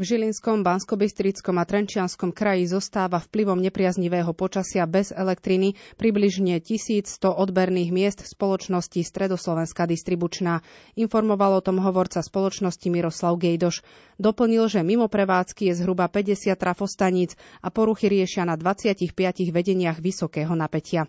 V 0.00 0.02
Žilinskom, 0.08 0.64
Banskobystrickom 0.64 1.60
a 1.60 1.68
Trenčianskom 1.68 2.32
kraji 2.32 2.64
zostáva 2.64 3.20
vplyvom 3.20 3.60
nepriaznivého 3.60 4.32
počasia 4.32 4.88
bez 4.88 5.12
elektriny 5.12 5.76
približne 6.00 6.64
1100 6.64 7.28
odberných 7.28 7.92
miest 7.92 8.24
spoločnosti 8.24 9.04
Stredoslovenská 9.04 9.84
distribučná. 9.84 10.64
Informoval 10.96 11.60
o 11.60 11.64
tom 11.66 11.76
hovorca 11.76 12.24
spoločnosti 12.24 12.88
Miroslav 12.88 13.36
Gejdoš. 13.36 13.84
Doplnil, 14.16 14.64
že 14.72 14.80
mimo 14.80 15.12
prevádzky 15.12 15.68
je 15.68 15.84
zhruba 15.84 16.08
50 16.08 16.56
trafostaníc 16.56 17.36
a 17.60 17.68
poruchy 17.68 18.08
riešia 18.08 18.48
na 18.48 18.56
25 18.56 19.12
vedeniach 19.52 20.00
vysokého 20.00 20.56
napätia. 20.56 21.04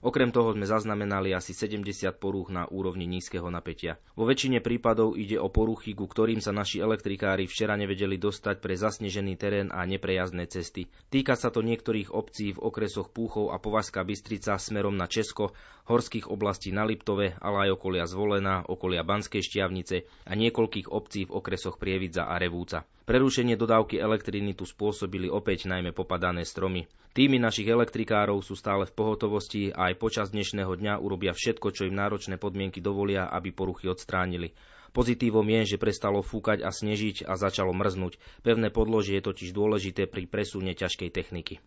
Okrem 0.00 0.32
toho 0.32 0.56
sme 0.56 0.64
zaznamenali 0.64 1.36
asi 1.36 1.52
70 1.52 1.84
porúch 2.16 2.48
na 2.48 2.64
úrovni 2.64 3.04
nízkeho 3.04 3.52
napätia. 3.52 4.00
Vo 4.16 4.24
väčšine 4.24 4.64
prípadov 4.64 5.12
ide 5.12 5.36
o 5.36 5.52
poruchy, 5.52 5.92
ku 5.92 6.08
ktorým 6.08 6.40
sa 6.40 6.56
naši 6.56 6.80
elektrikári 6.80 7.44
včera 7.44 7.76
nevedeli 7.76 8.16
dostať 8.16 8.64
pre 8.64 8.80
zasnežený 8.80 9.36
terén 9.36 9.68
a 9.68 9.84
neprejazdné 9.84 10.48
cesty. 10.48 10.88
Týka 11.12 11.36
sa 11.36 11.52
to 11.52 11.60
niektorých 11.60 12.16
obcí 12.16 12.56
v 12.56 12.62
okresoch 12.64 13.12
Púchov 13.12 13.52
a 13.52 13.60
Povazka 13.60 14.00
Bystrica 14.00 14.56
smerom 14.56 14.96
na 14.96 15.04
Česko, 15.04 15.52
horských 15.90 16.30
oblastí 16.30 16.70
na 16.70 16.86
Liptove, 16.86 17.34
ale 17.42 17.66
aj 17.66 17.74
okolia 17.74 18.06
Zvolená, 18.06 18.62
okolia 18.62 19.02
Banskej 19.02 19.42
Štiavnice 19.42 20.06
a 20.30 20.38
niekoľkých 20.38 20.86
obcí 20.86 21.26
v 21.26 21.34
okresoch 21.34 21.82
Prievidza 21.82 22.30
a 22.30 22.38
Revúca. 22.38 22.86
Prerušenie 23.10 23.58
dodávky 23.58 23.98
elektriny 23.98 24.54
tu 24.54 24.62
spôsobili 24.62 25.26
opäť 25.26 25.66
najmä 25.66 25.90
popadané 25.90 26.46
stromy. 26.46 26.86
Týmy 27.10 27.42
našich 27.42 27.66
elektrikárov 27.66 28.38
sú 28.38 28.54
stále 28.54 28.86
v 28.86 28.94
pohotovosti 28.94 29.74
a 29.74 29.90
aj 29.90 29.98
počas 29.98 30.30
dnešného 30.30 30.70
dňa 30.78 31.02
urobia 31.02 31.34
všetko, 31.34 31.74
čo 31.74 31.90
im 31.90 31.98
náročné 31.98 32.38
podmienky 32.38 32.78
dovolia, 32.78 33.26
aby 33.26 33.50
poruchy 33.50 33.90
odstránili. 33.90 34.54
Pozitívom 34.94 35.46
je, 35.46 35.74
že 35.74 35.82
prestalo 35.82 36.22
fúkať 36.22 36.62
a 36.62 36.70
snežiť 36.70 37.26
a 37.26 37.34
začalo 37.34 37.74
mrznúť. 37.74 38.18
Pevné 38.46 38.70
podložie 38.70 39.18
je 39.18 39.26
totiž 39.26 39.50
dôležité 39.50 40.06
pri 40.06 40.30
presune 40.30 40.70
ťažkej 40.70 41.10
techniky. 41.10 41.58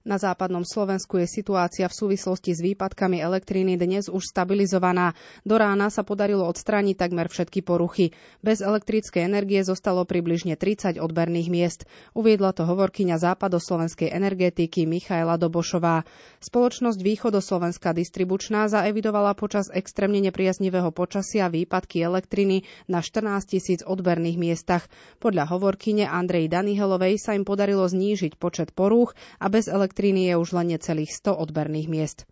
Na 0.00 0.16
západnom 0.16 0.64
Slovensku 0.64 1.20
je 1.20 1.28
situácia 1.28 1.84
v 1.84 1.92
súvislosti 1.92 2.56
s 2.56 2.64
výpadkami 2.64 3.20
elektriny 3.20 3.76
dnes 3.76 4.08
už 4.08 4.32
stabilizovaná. 4.32 5.12
Do 5.44 5.60
rána 5.60 5.92
sa 5.92 6.00
podarilo 6.08 6.48
odstrániť 6.48 6.96
takmer 6.96 7.28
všetky 7.28 7.60
poruchy. 7.60 8.16
Bez 8.40 8.64
elektrickej 8.64 9.28
energie 9.28 9.60
zostalo 9.60 10.08
približne 10.08 10.56
30 10.56 10.96
odberných 10.96 11.52
miest. 11.52 11.80
Uviedla 12.16 12.56
to 12.56 12.64
hovorkyňa 12.64 13.20
západoslovenskej 13.20 14.08
energetiky 14.08 14.88
Michaela 14.88 15.36
Dobošová. 15.36 16.08
Spoločnosť 16.40 16.96
Východoslovenská 16.96 17.92
distribučná 17.92 18.72
zaevidovala 18.72 19.36
počas 19.36 19.68
extrémne 19.68 20.24
nepriaznivého 20.24 20.96
počasia 20.96 21.52
výpadky 21.52 22.00
elektriny 22.00 22.64
na 22.88 23.04
14 23.04 23.44
tisíc 23.44 23.84
odberných 23.84 24.40
miestach. 24.40 24.88
Podľa 25.20 25.44
hovorkyne 25.52 26.08
Andrej 26.08 26.48
Danihelovej 26.48 27.20
sa 27.20 27.36
im 27.36 27.44
podarilo 27.44 27.84
znížiť 27.84 28.40
počet 28.40 28.72
porúch 28.72 29.12
a 29.36 29.52
bez 29.52 29.68
elektrickej 29.68 29.89
elektriny 29.90 30.30
je 30.30 30.34
už 30.38 30.54
len 30.54 30.70
necelých 30.70 31.10
100 31.10 31.34
odberných 31.50 31.90
miest. 31.90 32.22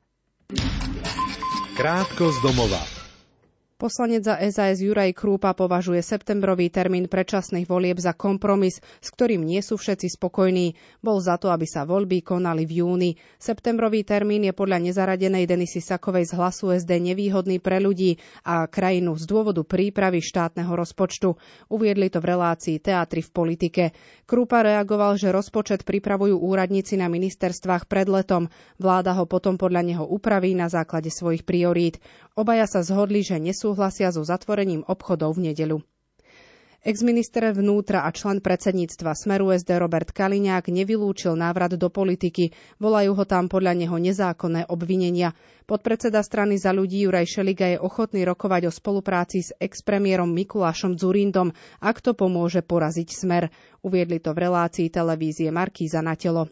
Krátko 1.74 2.30
z 2.30 2.38
domova. 2.38 2.97
Poslanec 3.78 4.26
za 4.26 4.34
SAS 4.50 4.82
Juraj 4.82 5.14
Krúpa 5.14 5.54
považuje 5.54 6.02
septembrový 6.02 6.66
termín 6.66 7.06
predčasných 7.06 7.70
volieb 7.70 8.02
za 8.02 8.10
kompromis, 8.10 8.82
s 8.82 9.08
ktorým 9.14 9.46
nie 9.46 9.62
sú 9.62 9.78
všetci 9.78 10.18
spokojní. 10.18 10.74
Bol 10.98 11.22
za 11.22 11.38
to, 11.38 11.54
aby 11.54 11.62
sa 11.62 11.86
voľby 11.86 12.26
konali 12.26 12.66
v 12.66 12.82
júni. 12.82 13.10
Septembrový 13.38 14.02
termín 14.02 14.42
je 14.42 14.50
podľa 14.50 14.82
nezaradenej 14.82 15.46
Denisy 15.46 15.78
Sakovej 15.78 16.26
z 16.26 16.34
hlasu 16.34 16.74
SD 16.74 16.90
nevýhodný 16.98 17.62
pre 17.62 17.78
ľudí 17.78 18.18
a 18.42 18.66
krajinu 18.66 19.14
z 19.14 19.30
dôvodu 19.30 19.62
prípravy 19.62 20.26
štátneho 20.26 20.74
rozpočtu. 20.74 21.38
Uviedli 21.70 22.10
to 22.10 22.18
v 22.18 22.34
relácii 22.34 22.82
Teatry 22.82 23.22
v 23.22 23.30
politike. 23.30 23.84
Krúpa 24.26 24.66
reagoval, 24.66 25.14
že 25.14 25.30
rozpočet 25.30 25.86
pripravujú 25.86 26.34
úradníci 26.34 26.98
na 26.98 27.06
ministerstvách 27.06 27.86
pred 27.86 28.10
letom. 28.10 28.50
Vláda 28.74 29.14
ho 29.14 29.22
potom 29.30 29.54
podľa 29.54 29.86
neho 29.86 30.02
upraví 30.02 30.50
na 30.58 30.66
základe 30.66 31.14
svojich 31.14 31.46
priorít. 31.46 32.02
Obaja 32.38 32.70
sa 32.70 32.86
zhodli, 32.86 33.26
že 33.26 33.42
nesú 33.42 33.74
nesúhlasia 33.74 34.14
so 34.14 34.22
zatvorením 34.22 34.86
obchodov 34.86 35.34
v 35.34 35.50
nedeľu. 35.50 35.82
Exminister 36.86 37.50
vnútra 37.50 38.06
a 38.06 38.14
člen 38.14 38.38
predsedníctva 38.38 39.10
Smeru 39.18 39.50
SD 39.50 39.82
Robert 39.82 40.14
Kaliňák 40.14 40.70
nevylúčil 40.70 41.34
návrat 41.34 41.74
do 41.74 41.90
politiky. 41.90 42.54
Volajú 42.78 43.18
ho 43.18 43.24
tam 43.26 43.50
podľa 43.50 43.74
neho 43.74 43.98
nezákonné 43.98 44.70
obvinenia. 44.70 45.34
Podpredseda 45.66 46.22
strany 46.22 46.54
za 46.54 46.70
ľudí 46.70 47.02
Juraj 47.02 47.26
Šeliga 47.26 47.74
je 47.74 47.82
ochotný 47.82 48.22
rokovať 48.22 48.70
o 48.70 48.72
spolupráci 48.72 49.42
s 49.42 49.50
expremiérom 49.58 50.30
Mikulášom 50.30 50.94
Dzurindom, 50.94 51.50
ak 51.82 51.98
to 51.98 52.14
pomôže 52.14 52.62
poraziť 52.62 53.08
smer. 53.10 53.50
Uviedli 53.82 54.22
to 54.22 54.30
v 54.30 54.46
relácii 54.46 54.86
televízie 54.86 55.50
Markíza 55.50 55.98
na 55.98 56.14
telo. 56.14 56.46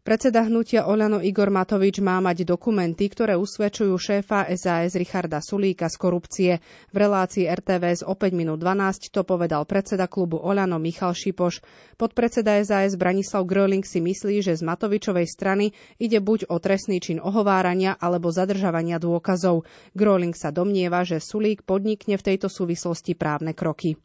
Predseda 0.00 0.48
hnutia 0.48 0.88
Oľano 0.88 1.20
Igor 1.20 1.52
Matovič 1.52 2.00
má 2.00 2.16
mať 2.24 2.48
dokumenty, 2.48 3.04
ktoré 3.12 3.36
usvedčujú 3.36 3.92
šéfa 4.00 4.48
SAS 4.56 4.96
Richarda 4.96 5.44
Sulíka 5.44 5.92
z 5.92 5.96
korupcie. 6.00 6.52
V 6.88 6.96
relácii 6.96 7.44
RTVS 7.44 8.08
o 8.08 8.16
5 8.16 8.32
minút 8.32 8.64
12 8.64 9.12
to 9.12 9.28
povedal 9.28 9.68
predseda 9.68 10.08
klubu 10.08 10.40
Oľano 10.40 10.80
Michal 10.80 11.12
Šipoš. 11.12 11.60
Podpredseda 12.00 12.56
SAS 12.64 12.96
Branislav 12.96 13.44
Gröling 13.44 13.84
si 13.84 14.00
myslí, 14.00 14.40
že 14.40 14.56
z 14.56 14.64
Matovičovej 14.64 15.28
strany 15.28 15.76
ide 16.00 16.16
buď 16.16 16.48
o 16.48 16.56
trestný 16.56 16.96
čin 17.04 17.20
ohovárania 17.20 17.92
alebo 18.00 18.32
zadržavania 18.32 18.96
dôkazov. 18.96 19.68
Gröling 19.92 20.32
sa 20.32 20.48
domnieva, 20.48 21.04
že 21.04 21.20
Sulík 21.20 21.60
podnikne 21.68 22.16
v 22.16 22.24
tejto 22.24 22.48
súvislosti 22.48 23.12
právne 23.12 23.52
kroky. 23.52 24.00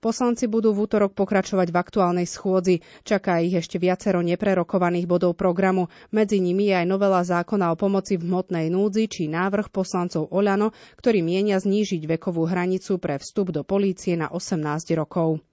Poslanci 0.00 0.48
budú 0.48 0.72
v 0.72 0.88
útorok 0.88 1.12
pokračovať 1.12 1.68
v 1.68 1.76
aktuálnej 1.76 2.24
schôdzi. 2.24 2.80
Čaká 3.04 3.44
ich 3.44 3.52
ešte 3.52 3.76
viacero 3.76 4.24
neprerokovaných 4.24 5.04
bodov 5.04 5.36
programu. 5.36 5.92
Medzi 6.08 6.40
nimi 6.40 6.72
je 6.72 6.80
aj 6.80 6.86
novela 6.88 7.20
zákona 7.20 7.68
o 7.68 7.76
pomoci 7.76 8.16
v 8.16 8.24
hmotnej 8.24 8.72
núdzi 8.72 9.12
či 9.12 9.22
návrh 9.28 9.68
poslancov 9.68 10.32
Oľano, 10.32 10.72
ktorý 10.96 11.20
mienia 11.20 11.60
znížiť 11.60 12.16
vekovú 12.16 12.48
hranicu 12.48 12.96
pre 12.96 13.20
vstup 13.20 13.52
do 13.52 13.60
polície 13.60 14.16
na 14.16 14.32
18 14.32 14.88
rokov. 14.96 15.44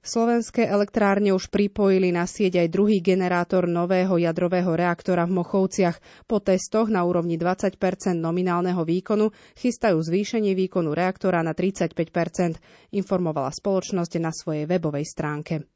Slovenské 0.00 0.64
elektrárne 0.64 1.36
už 1.36 1.52
pripojili 1.52 2.08
na 2.08 2.24
sieť 2.24 2.64
aj 2.64 2.72
druhý 2.72 3.04
generátor 3.04 3.68
nového 3.68 4.16
jadrového 4.16 4.72
reaktora 4.72 5.28
v 5.28 5.44
Mochovciach. 5.44 6.24
Po 6.24 6.40
testoch 6.40 6.88
na 6.88 7.04
úrovni 7.04 7.36
20% 7.36 7.76
nominálneho 8.16 8.80
výkonu 8.80 9.28
chystajú 9.60 10.00
zvýšenie 10.00 10.56
výkonu 10.56 10.96
reaktora 10.96 11.44
na 11.44 11.52
35% 11.52 12.56
informovala 12.96 13.52
spoločnosť 13.52 14.12
na 14.24 14.32
svojej 14.32 14.64
webovej 14.64 15.04
stránke. 15.04 15.68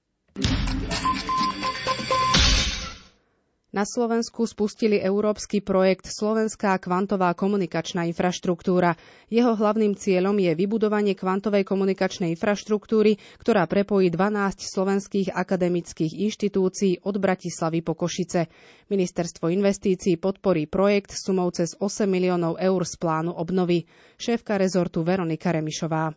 Na 3.74 3.82
Slovensku 3.82 4.46
spustili 4.46 5.02
európsky 5.02 5.58
projekt 5.58 6.06
Slovenská 6.06 6.78
kvantová 6.78 7.34
komunikačná 7.34 8.06
infraštruktúra. 8.06 8.94
Jeho 9.26 9.58
hlavným 9.58 9.98
cieľom 9.98 10.38
je 10.38 10.54
vybudovanie 10.54 11.18
kvantovej 11.18 11.66
komunikačnej 11.66 12.38
infraštruktúry, 12.38 13.18
ktorá 13.42 13.66
prepojí 13.66 14.14
12 14.14 14.62
slovenských 14.62 15.34
akademických 15.34 16.22
inštitúcií 16.22 17.02
od 17.02 17.18
Bratislavy 17.18 17.82
po 17.82 17.98
Košice. 17.98 18.46
Ministerstvo 18.94 19.50
investícií 19.50 20.22
podporí 20.22 20.70
projekt 20.70 21.10
sumou 21.10 21.50
cez 21.50 21.74
8 21.74 22.06
miliónov 22.06 22.62
eur 22.62 22.86
z 22.86 22.94
plánu 22.94 23.34
obnovy. 23.34 23.90
Šéfka 24.14 24.54
rezortu 24.54 25.02
Veronika 25.02 25.50
Remišová. 25.50 26.14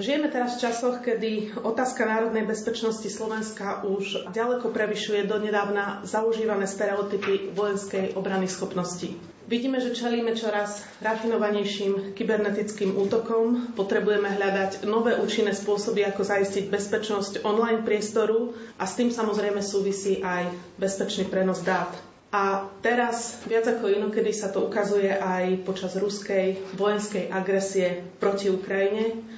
Žijeme 0.00 0.32
teraz 0.32 0.56
v 0.56 0.64
časoch, 0.64 1.04
kedy 1.04 1.60
otázka 1.60 2.08
národnej 2.08 2.48
bezpečnosti 2.48 3.04
Slovenska 3.04 3.84
už 3.84 4.32
ďaleko 4.32 4.72
prevyšuje 4.72 5.28
donedávna 5.28 6.00
zaužívané 6.08 6.64
stereotypy 6.64 7.52
vojenskej 7.52 8.16
obrany 8.16 8.48
schopnosti. 8.48 9.12
Vidíme, 9.44 9.76
že 9.76 9.92
čelíme 9.92 10.32
čoraz 10.32 10.80
rafinovanejším 11.04 12.16
kybernetickým 12.16 12.96
útokom. 12.96 13.76
Potrebujeme 13.76 14.32
hľadať 14.40 14.88
nové 14.88 15.20
účinné 15.20 15.52
spôsoby, 15.52 16.08
ako 16.08 16.24
zaistiť 16.24 16.72
bezpečnosť 16.72 17.44
online 17.44 17.84
priestoru 17.84 18.56
a 18.80 18.88
s 18.88 18.96
tým 18.96 19.12
samozrejme 19.12 19.60
súvisí 19.60 20.24
aj 20.24 20.48
bezpečný 20.80 21.28
prenos 21.28 21.60
dát. 21.60 21.92
A 22.32 22.72
teraz 22.80 23.36
viac 23.44 23.68
ako 23.68 23.92
inokedy 23.92 24.32
sa 24.32 24.48
to 24.48 24.64
ukazuje 24.64 25.12
aj 25.12 25.60
počas 25.68 25.92
ruskej 25.92 26.56
vojenskej 26.80 27.28
agresie 27.28 28.00
proti 28.16 28.48
Ukrajine, 28.48 29.28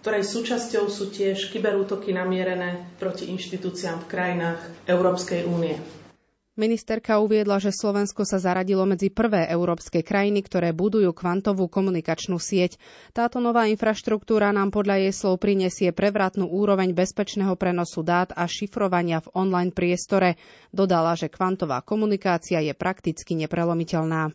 ktorej 0.00 0.24
súčasťou 0.24 0.88
sú 0.88 1.12
tiež 1.12 1.52
kyberútoky 1.52 2.16
namierené 2.16 2.88
proti 2.96 3.28
inštitúciám 3.28 4.04
v 4.04 4.08
krajinách 4.08 4.60
Európskej 4.88 5.44
únie. 5.44 5.76
Ministerka 6.60 7.22
uviedla, 7.22 7.56
že 7.56 7.72
Slovensko 7.72 8.28
sa 8.28 8.36
zaradilo 8.36 8.84
medzi 8.84 9.08
prvé 9.08 9.48
európske 9.48 10.04
krajiny, 10.04 10.44
ktoré 10.44 10.76
budujú 10.76 11.08
kvantovú 11.14 11.70
komunikačnú 11.72 12.36
sieť. 12.36 12.76
Táto 13.16 13.40
nová 13.40 13.64
infraštruktúra 13.64 14.52
nám 14.52 14.68
podľa 14.68 15.08
jej 15.08 15.12
slov 15.14 15.40
prinesie 15.40 15.88
prevratnú 15.88 16.50
úroveň 16.50 16.92
bezpečného 16.92 17.56
prenosu 17.56 18.04
dát 18.04 18.34
a 18.36 18.44
šifrovania 18.44 19.24
v 19.24 19.32
online 19.32 19.72
priestore. 19.72 20.36
Dodala, 20.68 21.16
že 21.16 21.32
kvantová 21.32 21.80
komunikácia 21.80 22.60
je 22.60 22.76
prakticky 22.76 23.40
neprelomiteľná. 23.40 24.34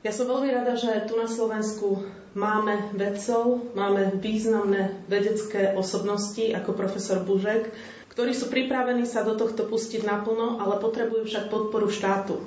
Ja 0.00 0.16
som 0.16 0.32
veľmi 0.32 0.48
rada, 0.48 0.80
že 0.80 1.04
tu 1.04 1.12
na 1.12 1.28
Slovensku 1.28 2.08
máme 2.32 2.88
vedcov, 2.96 3.68
máme 3.76 4.16
významné 4.16 4.96
vedecké 5.04 5.76
osobnosti 5.76 6.40
ako 6.56 6.72
profesor 6.72 7.20
Bužek, 7.20 7.68
ktorí 8.08 8.32
sú 8.32 8.48
pripravení 8.48 9.04
sa 9.04 9.20
do 9.20 9.36
tohto 9.36 9.68
pustiť 9.68 10.00
naplno, 10.00 10.56
ale 10.56 10.80
potrebujú 10.80 11.28
však 11.28 11.52
podporu 11.52 11.92
štátu. 11.92 12.40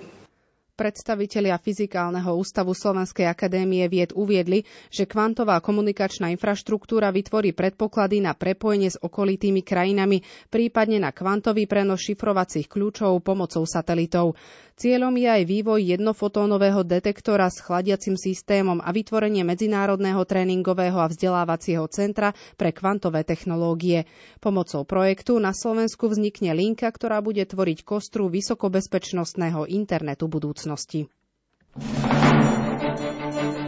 Predstavitelia 0.73 1.61
Fyzikálneho 1.61 2.33
ústavu 2.33 2.73
Slovenskej 2.73 3.29
akadémie 3.29 3.85
vied 3.85 4.09
uviedli, 4.17 4.65
že 4.89 5.05
kvantová 5.05 5.61
komunikačná 5.61 6.33
infraštruktúra 6.33 7.13
vytvorí 7.13 7.53
predpoklady 7.53 8.25
na 8.25 8.33
prepojenie 8.33 8.89
s 8.89 8.97
okolitými 8.97 9.61
krajinami, 9.61 10.25
prípadne 10.49 10.97
na 10.97 11.13
kvantový 11.13 11.69
prenos 11.69 12.01
šifrovacích 12.01 12.65
kľúčov 12.65 13.21
pomocou 13.21 13.69
satelitov. 13.69 14.33
Cieľom 14.73 15.13
je 15.13 15.29
aj 15.29 15.43
vývoj 15.45 15.93
jednofotónového 15.93 16.81
detektora 16.81 17.45
s 17.53 17.61
chladiacim 17.61 18.17
systémom 18.17 18.81
a 18.81 18.89
vytvorenie 18.89 19.45
medzinárodného 19.45 20.25
tréningového 20.25 20.97
a 20.97 21.05
vzdelávacieho 21.05 21.85
centra 21.93 22.33
pre 22.57 22.73
kvantové 22.73 23.21
technológie. 23.21 24.09
Pomocou 24.41 24.81
projektu 24.81 25.37
na 25.37 25.53
Slovensku 25.53 26.09
vznikne 26.09 26.57
linka, 26.57 26.89
ktorá 26.89 27.21
bude 27.21 27.45
tvoriť 27.45 27.85
kostru 27.85 28.25
vysokobezpečnostného 28.33 29.69
internetu 29.69 30.25
budúcnosti. 30.25 30.62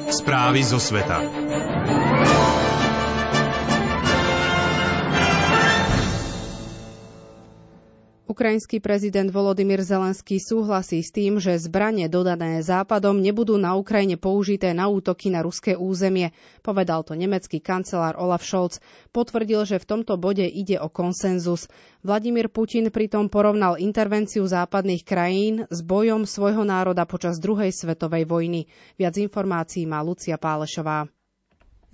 Správy 0.09 0.63
zo 0.63 0.79
sveta. 0.79 1.19
Ukrajinský 8.25 8.81
prezident 8.81 9.29
Volodymyr 9.29 9.85
Zelenský 9.85 10.41
súhlasí 10.41 11.05
s 11.05 11.13
tým, 11.13 11.37
že 11.37 11.61
zbranie 11.61 12.09
dodané 12.09 12.65
Západom 12.65 13.21
nebudú 13.21 13.53
na 13.61 13.77
Ukrajine 13.77 14.17
použité 14.17 14.73
na 14.73 14.89
útoky 14.89 15.29
na 15.29 15.45
ruské 15.45 15.77
územie. 15.77 16.33
Povedal 16.65 17.05
to 17.05 17.13
nemecký 17.13 17.61
kancelár 17.61 18.17
Olaf 18.17 18.41
Scholz. 18.41 18.81
Potvrdil, 19.13 19.69
že 19.69 19.77
v 19.77 19.85
tomto 19.85 20.17
bode 20.17 20.41
ide 20.41 20.81
o 20.81 20.89
konsenzus. 20.89 21.69
Vladimír 22.01 22.49
Putin 22.49 22.89
pritom 22.89 23.29
porovnal 23.29 23.77
intervenciu 23.77 24.41
západných 24.49 25.05
krajín 25.05 25.69
s 25.69 25.85
bojom 25.85 26.25
svojho 26.25 26.65
národa 26.65 27.05
počas 27.05 27.37
druhej 27.37 27.69
svetovej 27.69 28.25
vojny. 28.25 28.65
Viac 28.97 29.21
informácií 29.21 29.85
má 29.85 30.01
Lucia 30.01 30.41
Pálešová. 30.41 31.05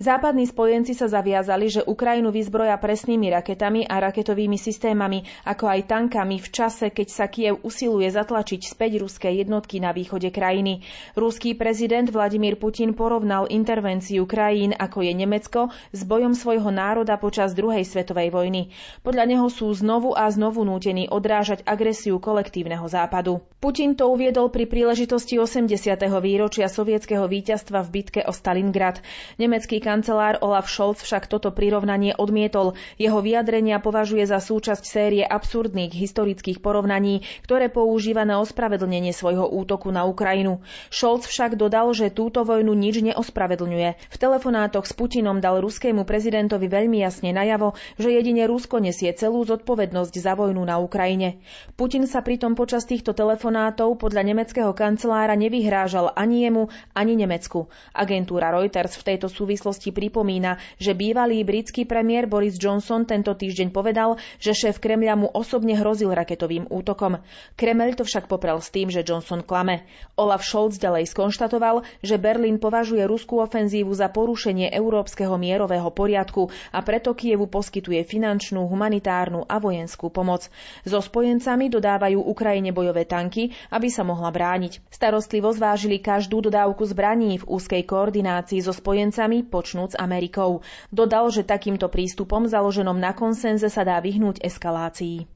Západní 0.02 0.50
spojenci 0.50 0.98
sa 0.98 1.06
zaviazali, 1.06 1.70
že 1.70 1.86
Ukrajinu 1.86 2.34
vyzbroja 2.34 2.74
presnými 2.74 3.30
raketami 3.38 3.86
a 3.86 4.02
raketovými 4.02 4.58
systémami, 4.58 5.22
ako 5.46 5.70
aj 5.70 5.86
tankami 5.86 6.42
v 6.42 6.48
čase, 6.50 6.90
keď 6.90 7.06
sa 7.06 7.30
Kiev 7.30 7.62
usiluje 7.62 8.10
zatlačiť 8.10 8.66
späť 8.66 8.98
ruské 8.98 9.30
jednotky 9.30 9.78
na 9.78 9.94
východe 9.94 10.34
krajiny. 10.34 10.82
Ruský 11.14 11.54
prezident 11.54 12.10
Vladimír 12.10 12.58
Putin 12.58 12.98
porovnal 12.98 13.46
intervenciu 13.46 14.26
krajín, 14.26 14.74
ako 14.74 15.06
je 15.06 15.12
Nemecko, 15.14 15.70
s 15.94 16.02
bojom 16.02 16.34
svojho 16.34 16.74
národa 16.74 17.14
počas 17.14 17.54
druhej 17.54 17.86
svetovej 17.86 18.34
vojny. 18.34 18.74
Podľa 19.06 19.30
neho 19.30 19.46
sú 19.46 19.70
znovu 19.70 20.18
a 20.18 20.26
znovu 20.34 20.66
nútení 20.66 21.06
odrážať 21.14 21.62
agresiu 21.62 22.18
kolektívneho 22.18 22.90
západu. 22.90 23.38
Putin 23.62 23.94
to 23.94 24.10
uviedol 24.10 24.50
pri 24.50 24.66
príležitosti 24.66 25.38
80. 25.38 25.70
výročia 26.18 26.66
sovietského 26.66 27.22
víťazstva 27.30 27.86
v 27.86 28.02
bitke 28.02 28.20
o 28.26 28.34
Stalingrad. 28.34 28.98
Nemecký 29.38 29.78
kancelár 29.92 30.40
Olaf 30.40 30.72
Scholz 30.72 31.04
však 31.04 31.28
toto 31.28 31.52
prirovnanie 31.52 32.16
odmietol. 32.16 32.72
Jeho 32.96 33.20
vyjadrenia 33.20 33.76
považuje 33.76 34.24
za 34.24 34.40
súčasť 34.40 34.80
série 34.88 35.20
absurdných 35.20 35.92
historických 35.92 36.64
porovnaní, 36.64 37.20
ktoré 37.44 37.68
používa 37.68 38.24
na 38.24 38.40
ospravedlnenie 38.40 39.12
svojho 39.12 39.44
útoku 39.52 39.92
na 39.92 40.08
Ukrajinu. 40.08 40.64
Scholz 40.88 41.28
však 41.28 41.60
dodal, 41.60 41.92
že 41.92 42.08
túto 42.08 42.40
vojnu 42.40 42.72
nič 42.72 43.04
neospravedlňuje. 43.04 43.88
V 44.08 44.16
telefonátoch 44.16 44.88
s 44.88 44.96
Putinom 44.96 45.44
dal 45.44 45.60
ruskému 45.60 46.08
prezidentovi 46.08 46.72
veľmi 46.72 47.04
jasne 47.04 47.36
najavo, 47.36 47.76
že 48.00 48.16
jedine 48.16 48.48
Rusko 48.48 48.80
nesie 48.80 49.12
celú 49.12 49.44
zodpovednosť 49.44 50.14
za 50.16 50.32
vojnu 50.32 50.64
na 50.64 50.80
Ukrajine. 50.80 51.44
Putin 51.76 52.08
sa 52.08 52.24
pritom 52.24 52.56
počas 52.56 52.88
týchto 52.88 53.12
telefonátov 53.12 54.00
podľa 54.00 54.24
nemeckého 54.24 54.72
kancelára 54.72 55.36
nevyhrážal 55.36 56.16
ani 56.16 56.48
jemu, 56.48 56.72
ani 56.94 57.12
Nemecku. 57.18 57.66
Agentúra 57.90 58.54
Reuters 58.54 58.94
v 58.96 59.06
tejto 59.14 59.26
súvislosti 59.26 59.81
súvislosti 59.82 59.98
pripomína, 59.98 60.62
že 60.78 60.94
bývalý 60.94 61.42
britský 61.42 61.82
premiér 61.82 62.30
Boris 62.30 62.54
Johnson 62.54 63.02
tento 63.02 63.34
týždeň 63.34 63.74
povedal, 63.74 64.14
že 64.38 64.54
šéf 64.54 64.78
Kremľa 64.78 65.18
mu 65.18 65.26
osobne 65.34 65.74
hrozil 65.74 66.14
raketovým 66.14 66.70
útokom. 66.70 67.18
Kremľ 67.58 67.98
to 67.98 68.06
však 68.06 68.30
poprel 68.30 68.62
s 68.62 68.70
tým, 68.70 68.94
že 68.94 69.02
Johnson 69.02 69.42
klame. 69.42 69.82
Olaf 70.14 70.46
Scholz 70.46 70.78
ďalej 70.78 71.10
skonštatoval, 71.10 71.82
že 71.98 72.14
Berlín 72.14 72.62
považuje 72.62 73.02
ruskú 73.02 73.42
ofenzívu 73.42 73.90
za 73.90 74.06
porušenie 74.06 74.70
európskeho 74.70 75.34
mierového 75.34 75.90
poriadku 75.90 76.54
a 76.70 76.78
preto 76.86 77.18
Kievu 77.18 77.50
poskytuje 77.50 78.06
finančnú, 78.06 78.62
humanitárnu 78.70 79.42
a 79.50 79.58
vojenskú 79.58 80.14
pomoc. 80.14 80.46
So 80.86 81.02
spojencami 81.02 81.66
dodávajú 81.72 82.22
Ukrajine 82.22 82.70
bojové 82.70 83.02
tanky, 83.08 83.50
aby 83.74 83.88
sa 83.90 84.06
mohla 84.06 84.30
brániť. 84.30 84.78
Starostlivo 84.92 85.50
zvážili 85.50 85.98
každú 85.98 86.44
dodávku 86.44 86.84
zbraní 86.86 87.40
v 87.40 87.48
úzkej 87.48 87.82
koordinácii 87.88 88.60
so 88.60 88.70
spojencami 88.76 89.48
počnú 89.48 89.61
počnúc 89.62 89.94
Amerikou. 89.94 90.66
Dodal, 90.90 91.30
že 91.30 91.46
takýmto 91.46 91.86
prístupom 91.86 92.50
založenom 92.50 92.98
na 92.98 93.14
konsenze 93.14 93.70
sa 93.70 93.86
dá 93.86 94.02
vyhnúť 94.02 94.42
eskalácii. 94.42 95.30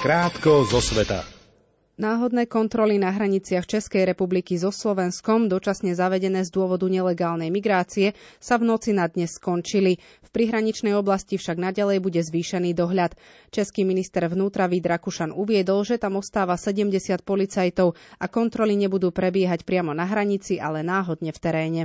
Krátko 0.00 0.64
zo 0.64 0.80
sveta. 0.80 1.36
Náhodné 1.96 2.44
kontroly 2.44 3.00
na 3.00 3.08
hraniciach 3.08 3.64
Českej 3.64 4.04
republiky 4.04 4.60
so 4.60 4.68
Slovenskom, 4.68 5.48
dočasne 5.48 5.96
zavedené 5.96 6.44
z 6.44 6.52
dôvodu 6.52 6.84
nelegálnej 6.92 7.48
migrácie, 7.48 8.12
sa 8.36 8.60
v 8.60 8.68
noci 8.68 8.92
na 8.92 9.08
dnes 9.08 9.40
skončili. 9.40 9.96
V 10.20 10.28
prihraničnej 10.28 10.92
oblasti 10.92 11.40
však 11.40 11.56
naďalej 11.56 12.04
bude 12.04 12.20
zvýšený 12.20 12.76
dohľad. 12.76 13.16
Český 13.48 13.88
minister 13.88 14.28
vnútra 14.28 14.68
Vít 14.68 14.84
Rakušan 14.84 15.32
uviedol, 15.32 15.88
že 15.88 15.96
tam 15.96 16.20
ostáva 16.20 16.60
70 16.60 16.92
policajtov 17.24 17.96
a 18.20 18.26
kontroly 18.28 18.76
nebudú 18.76 19.08
prebiehať 19.08 19.64
priamo 19.64 19.96
na 19.96 20.04
hranici, 20.04 20.60
ale 20.60 20.84
náhodne 20.84 21.32
v 21.32 21.40
teréne. 21.40 21.82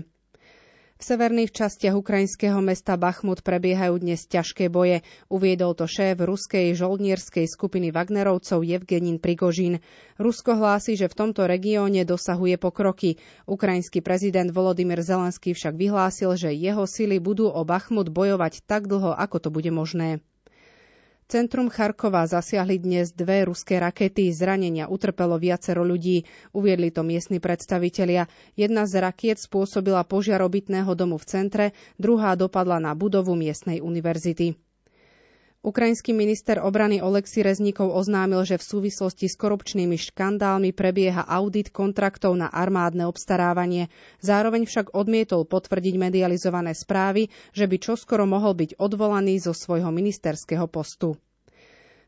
V 1.02 1.10
severných 1.18 1.50
častiach 1.50 1.98
ukrajinského 1.98 2.62
mesta 2.62 2.94
Bachmut 2.94 3.42
prebiehajú 3.42 3.98
dnes 3.98 4.22
ťažké 4.30 4.70
boje. 4.70 5.02
Uviedol 5.34 5.74
to 5.74 5.90
šéf 5.90 6.22
ruskej 6.22 6.78
žoldnierskej 6.78 7.50
skupiny 7.50 7.90
Wagnerovcov 7.90 8.62
Evgenin 8.62 9.18
Prigožín. 9.18 9.82
Rusko 10.22 10.54
hlási, 10.62 10.94
že 10.94 11.10
v 11.10 11.18
tomto 11.18 11.50
regióne 11.50 12.06
dosahuje 12.06 12.62
pokroky. 12.62 13.18
Ukrajinský 13.50 14.06
prezident 14.06 14.54
Volodymyr 14.54 15.02
Zelenský 15.02 15.58
však 15.58 15.74
vyhlásil, 15.74 16.38
že 16.38 16.54
jeho 16.54 16.86
sily 16.86 17.18
budú 17.18 17.50
o 17.50 17.66
Bachmut 17.66 18.14
bojovať 18.14 18.62
tak 18.70 18.86
dlho, 18.86 19.18
ako 19.18 19.42
to 19.42 19.50
bude 19.50 19.74
možné. 19.74 20.22
Centrum 21.32 21.72
Charkova 21.72 22.28
zasiahli 22.28 22.76
dnes 22.84 23.16
dve 23.16 23.48
ruské 23.48 23.80
rakety. 23.80 24.36
Zranenia 24.36 24.92
utrpelo 24.92 25.40
viacero 25.40 25.80
ľudí. 25.80 26.28
Uviedli 26.52 26.92
to 26.92 27.08
miestni 27.08 27.40
predstavitelia. 27.40 28.28
Jedna 28.60 28.84
z 28.84 29.00
rakiet 29.00 29.40
spôsobila 29.40 30.04
požiar 30.04 30.44
obytného 30.44 30.92
domu 30.92 31.16
v 31.16 31.24
centre, 31.32 31.66
druhá 31.96 32.36
dopadla 32.36 32.84
na 32.84 32.92
budovu 32.92 33.32
miestnej 33.40 33.80
univerzity. 33.80 34.60
Ukrajinský 35.62 36.18
minister 36.18 36.58
obrany 36.58 37.06
Oleksi 37.06 37.46
Rezníkov 37.46 37.94
oznámil, 37.94 38.42
že 38.50 38.58
v 38.58 38.66
súvislosti 38.66 39.30
s 39.30 39.38
korupčnými 39.38 39.94
škandálmi 39.94 40.74
prebieha 40.74 41.22
audit 41.30 41.70
kontraktov 41.70 42.34
na 42.34 42.50
armádne 42.50 43.06
obstarávanie. 43.06 43.94
Zároveň 44.26 44.66
však 44.66 44.98
odmietol 44.98 45.46
potvrdiť 45.46 46.02
medializované 46.02 46.74
správy, 46.74 47.30
že 47.54 47.70
by 47.70 47.78
čoskoro 47.78 48.26
mohol 48.26 48.58
byť 48.58 48.82
odvolaný 48.82 49.38
zo 49.38 49.54
svojho 49.54 49.94
ministerského 49.94 50.66
postu. 50.66 51.14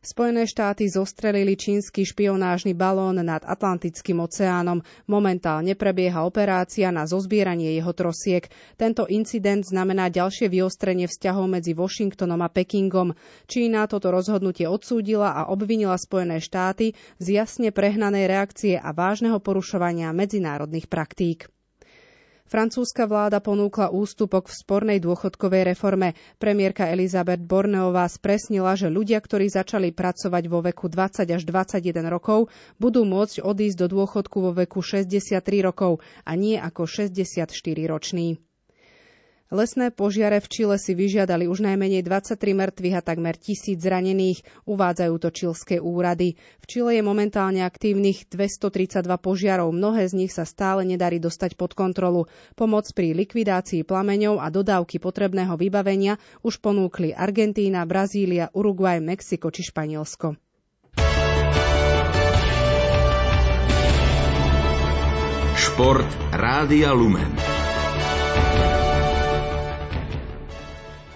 Spojené 0.03 0.43
štáty 0.43 0.91
zostrelili 0.91 1.55
čínsky 1.55 2.03
špionážny 2.03 2.75
balón 2.75 3.23
nad 3.23 3.39
Atlantickým 3.39 4.19
oceánom. 4.19 4.83
Momentálne 5.07 5.79
prebieha 5.79 6.27
operácia 6.27 6.91
na 6.91 7.07
zozbieranie 7.07 7.71
jeho 7.79 7.95
trosiek. 7.95 8.51
Tento 8.75 9.07
incident 9.07 9.63
znamená 9.63 10.11
ďalšie 10.11 10.51
vyostrenie 10.51 11.07
vzťahov 11.07 11.47
medzi 11.47 11.71
Washingtonom 11.71 12.43
a 12.43 12.51
Pekingom. 12.51 13.15
Čína 13.47 13.87
toto 13.87 14.11
rozhodnutie 14.11 14.67
odsúdila 14.67 15.39
a 15.39 15.47
obvinila 15.47 15.95
Spojené 15.95 16.43
štáty 16.43 16.99
z 17.23 17.39
jasne 17.39 17.71
prehnanej 17.71 18.27
reakcie 18.27 18.75
a 18.75 18.91
vážneho 18.91 19.39
porušovania 19.39 20.11
medzinárodných 20.11 20.91
praktík. 20.91 21.52
Francúzska 22.43 23.09
vláda 23.09 23.41
ponúkla 23.41 23.89
ústupok 23.89 24.45
v 24.45 24.57
spornej 24.61 24.99
dôchodkovej 25.01 25.73
reforme. 25.73 26.13
Premiérka 26.37 26.85
Elizabeth 26.85 27.41
Borneová 27.41 28.05
spresnila, 28.05 28.77
že 28.77 28.93
ľudia, 28.93 29.17
ktorí 29.17 29.49
začali 29.49 29.89
pracovať 29.89 30.43
vo 30.51 30.61
veku 30.61 30.85
20 30.85 31.25
až 31.33 31.43
21 31.49 32.05
rokov, 32.13 32.53
budú 32.77 33.09
môcť 33.09 33.41
odísť 33.41 33.77
do 33.81 33.87
dôchodku 33.97 34.37
vo 34.37 34.51
veku 34.53 34.85
63 34.85 35.41
rokov 35.65 36.03
a 36.27 36.37
nie 36.37 36.59
ako 36.59 36.85
64 36.85 37.49
ročný. 37.89 38.37
Lesné 39.53 39.93
požiare 39.93 40.41
v 40.41 40.49
Čile 40.49 40.81
si 40.81 40.97
vyžiadali 40.97 41.45
už 41.45 41.61
najmenej 41.61 42.01
23 42.01 42.57
mŕtvych 42.57 42.95
a 42.97 43.05
takmer 43.05 43.37
tisíc 43.37 43.77
zranených, 43.85 44.41
uvádzajú 44.65 45.13
to 45.21 45.29
čilské 45.29 45.75
úrady. 45.77 46.41
V 46.57 46.65
Čile 46.65 46.97
je 46.97 47.05
momentálne 47.05 47.61
aktívnych 47.61 48.25
232 48.33 49.05
požiarov, 49.21 49.69
mnohé 49.69 50.09
z 50.09 50.25
nich 50.25 50.33
sa 50.33 50.49
stále 50.49 50.89
nedarí 50.89 51.21
dostať 51.21 51.53
pod 51.53 51.77
kontrolu. 51.77 52.25
Pomoc 52.57 52.89
pri 52.97 53.13
likvidácii 53.13 53.85
plameňov 53.85 54.41
a 54.41 54.49
dodávky 54.49 54.97
potrebného 54.97 55.53
vybavenia 55.53 56.17
už 56.41 56.57
ponúkli 56.57 57.13
Argentína, 57.13 57.85
Brazília, 57.85 58.49
Uruguay, 58.57 58.97
Mexiko 58.97 59.53
či 59.53 59.69
Španielsko. 59.69 60.33
Šport 65.53 66.09
Rádia 66.33 66.89
Lumen. 66.97 67.53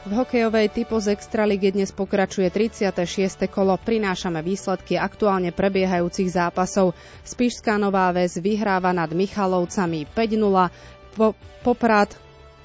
V 0.08 0.16
hokejovej 0.16 0.72
typo 0.72 1.04
z 1.04 1.20
Extraligy 1.20 1.76
dnes 1.76 1.92
pokračuje 1.92 2.48
36. 2.48 3.44
kolo. 3.52 3.76
Prinášame 3.76 4.40
výsledky 4.40 4.96
aktuálne 4.96 5.52
prebiehajúcich 5.52 6.32
zápasov. 6.32 6.96
Spišská 7.28 7.76
Nová 7.76 8.08
väz 8.16 8.40
vyhráva 8.40 8.96
nad 8.96 9.12
Michalovcami 9.12 10.08
5-0. 10.08 11.12
Po, 11.12 11.36
Poprad 11.60 12.16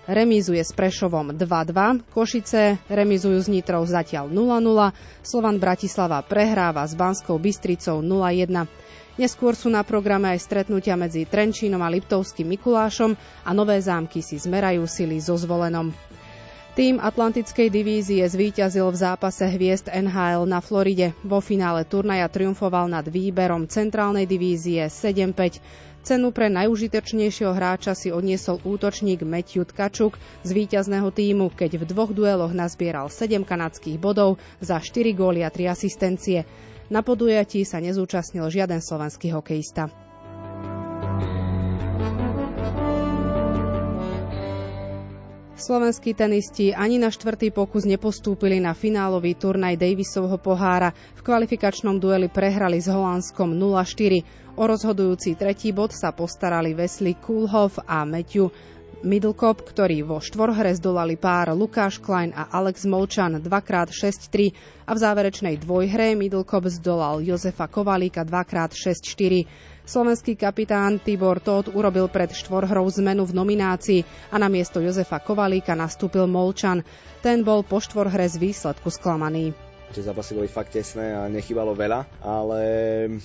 remizuje 0.07 0.63
s 0.63 0.71
Prešovom 0.71 1.35
2-2. 1.35 2.15
Košice 2.15 2.79
remizujú 2.87 3.43
s 3.43 3.51
Nitrou 3.51 3.83
zatiaľ 3.91 4.31
0-0. 4.31 4.95
Slovan 5.27 5.59
Bratislava 5.59 6.23
prehráva 6.23 6.87
s 6.87 6.95
Banskou 6.95 7.43
Bystricou 7.43 8.07
0-1. 8.07 8.71
Neskôr 9.19 9.59
sú 9.59 9.67
na 9.67 9.83
programe 9.83 10.31
aj 10.31 10.47
stretnutia 10.47 10.95
medzi 10.95 11.27
Trenčínom 11.27 11.83
a 11.83 11.91
Liptovským 11.91 12.47
Mikulášom 12.55 13.19
a 13.43 13.51
Nové 13.51 13.83
zámky 13.83 14.23
si 14.23 14.39
zmerajú 14.39 14.87
sily 14.87 15.19
so 15.19 15.35
zvolenom. 15.35 15.91
Tým 16.73 17.05
Atlantickej 17.05 17.69
divízie 17.69 18.25
zvíťazil 18.25 18.89
v 18.89 18.97
zápase 18.97 19.45
hviezd 19.45 19.93
NHL 19.93 20.49
na 20.49 20.65
Floride. 20.65 21.13
Vo 21.21 21.45
finále 21.45 21.85
turnaja 21.85 22.33
triumfoval 22.33 22.89
nad 22.89 23.05
výberom 23.05 23.69
centrálnej 23.69 24.25
divízie 24.25 24.89
7-5. 24.89 25.61
Cenu 26.01 26.33
pre 26.33 26.49
najužitočnejšieho 26.49 27.53
hráča 27.53 27.93
si 27.93 28.09
odniesol 28.09 28.57
útočník 28.65 29.21
Matthew 29.21 29.69
Tkačuk 29.69 30.17
z 30.17 30.51
víťazného 30.57 31.13
týmu, 31.13 31.53
keď 31.53 31.77
v 31.77 31.85
dvoch 31.93 32.17
dueloch 32.17 32.57
nazbieral 32.57 33.13
7 33.13 33.45
kanadských 33.45 34.01
bodov 34.01 34.41
za 34.65 34.81
4 34.81 35.13
góly 35.13 35.45
a 35.45 35.53
3 35.53 35.69
asistencie. 35.69 36.49
Na 36.89 37.05
podujatí 37.05 37.69
sa 37.69 37.85
nezúčastnil 37.85 38.49
žiaden 38.49 38.81
slovenský 38.81 39.29
hokejista. 39.29 39.93
Slovenskí 45.63 46.11
tenisti 46.19 46.75
ani 46.75 46.99
na 46.99 47.07
štvrtý 47.07 47.55
pokus 47.55 47.87
nepostúpili 47.87 48.59
na 48.59 48.75
finálový 48.75 49.39
turnaj 49.39 49.79
Davisovho 49.79 50.35
pohára. 50.35 50.91
V 51.15 51.23
kvalifikačnom 51.23 52.03
dueli 52.03 52.27
prehrali 52.27 52.83
s 52.83 52.91
Holandskom 52.91 53.55
0-4. 53.55 54.59
O 54.59 54.67
rozhodujúci 54.67 55.39
tretí 55.39 55.71
bod 55.71 55.95
sa 55.95 56.11
postarali 56.11 56.75
Wesley 56.75 57.15
Kulhoff 57.15 57.79
a 57.87 58.03
Matthew 58.03 58.51
Middlecop, 59.07 59.63
ktorí 59.63 60.03
vo 60.03 60.19
štvorhre 60.19 60.75
zdolali 60.75 61.15
pár 61.15 61.55
Lukáš 61.55 62.03
Klein 62.03 62.35
a 62.35 62.51
Alex 62.51 62.83
Molčan 62.83 63.39
2x6-3 63.39 64.51
a 64.87 64.91
v 64.91 64.99
záverečnej 64.99 65.63
dvojhre 65.63 66.19
Middlecop 66.19 66.67
zdolal 66.75 67.23
Jozefa 67.23 67.71
Kovalíka 67.71 68.27
2x6-4. 68.27 69.72
Slovenský 69.83 70.39
kapitán 70.39 71.03
Tibor 71.03 71.43
Tóth 71.43 71.67
urobil 71.75 72.07
pred 72.07 72.31
štvorhrou 72.31 72.87
zmenu 73.03 73.27
v 73.27 73.35
nominácii 73.35 74.01
a 74.31 74.39
na 74.39 74.47
miesto 74.47 74.79
Jozefa 74.79 75.19
Kovalíka 75.19 75.75
nastúpil 75.75 76.31
Molčan. 76.31 76.87
Ten 77.19 77.43
bol 77.43 77.67
po 77.67 77.83
štvorhre 77.83 78.23
z 78.31 78.39
výsledku 78.39 78.95
sklamaný. 78.95 79.51
Tie 79.93 80.01
zápasy 80.01 80.33
boli 80.33 80.49
fakt 80.49 80.73
tesné 80.73 81.13
a 81.13 81.29
nechybalo 81.29 81.77
veľa, 81.77 82.25
ale 82.25 82.61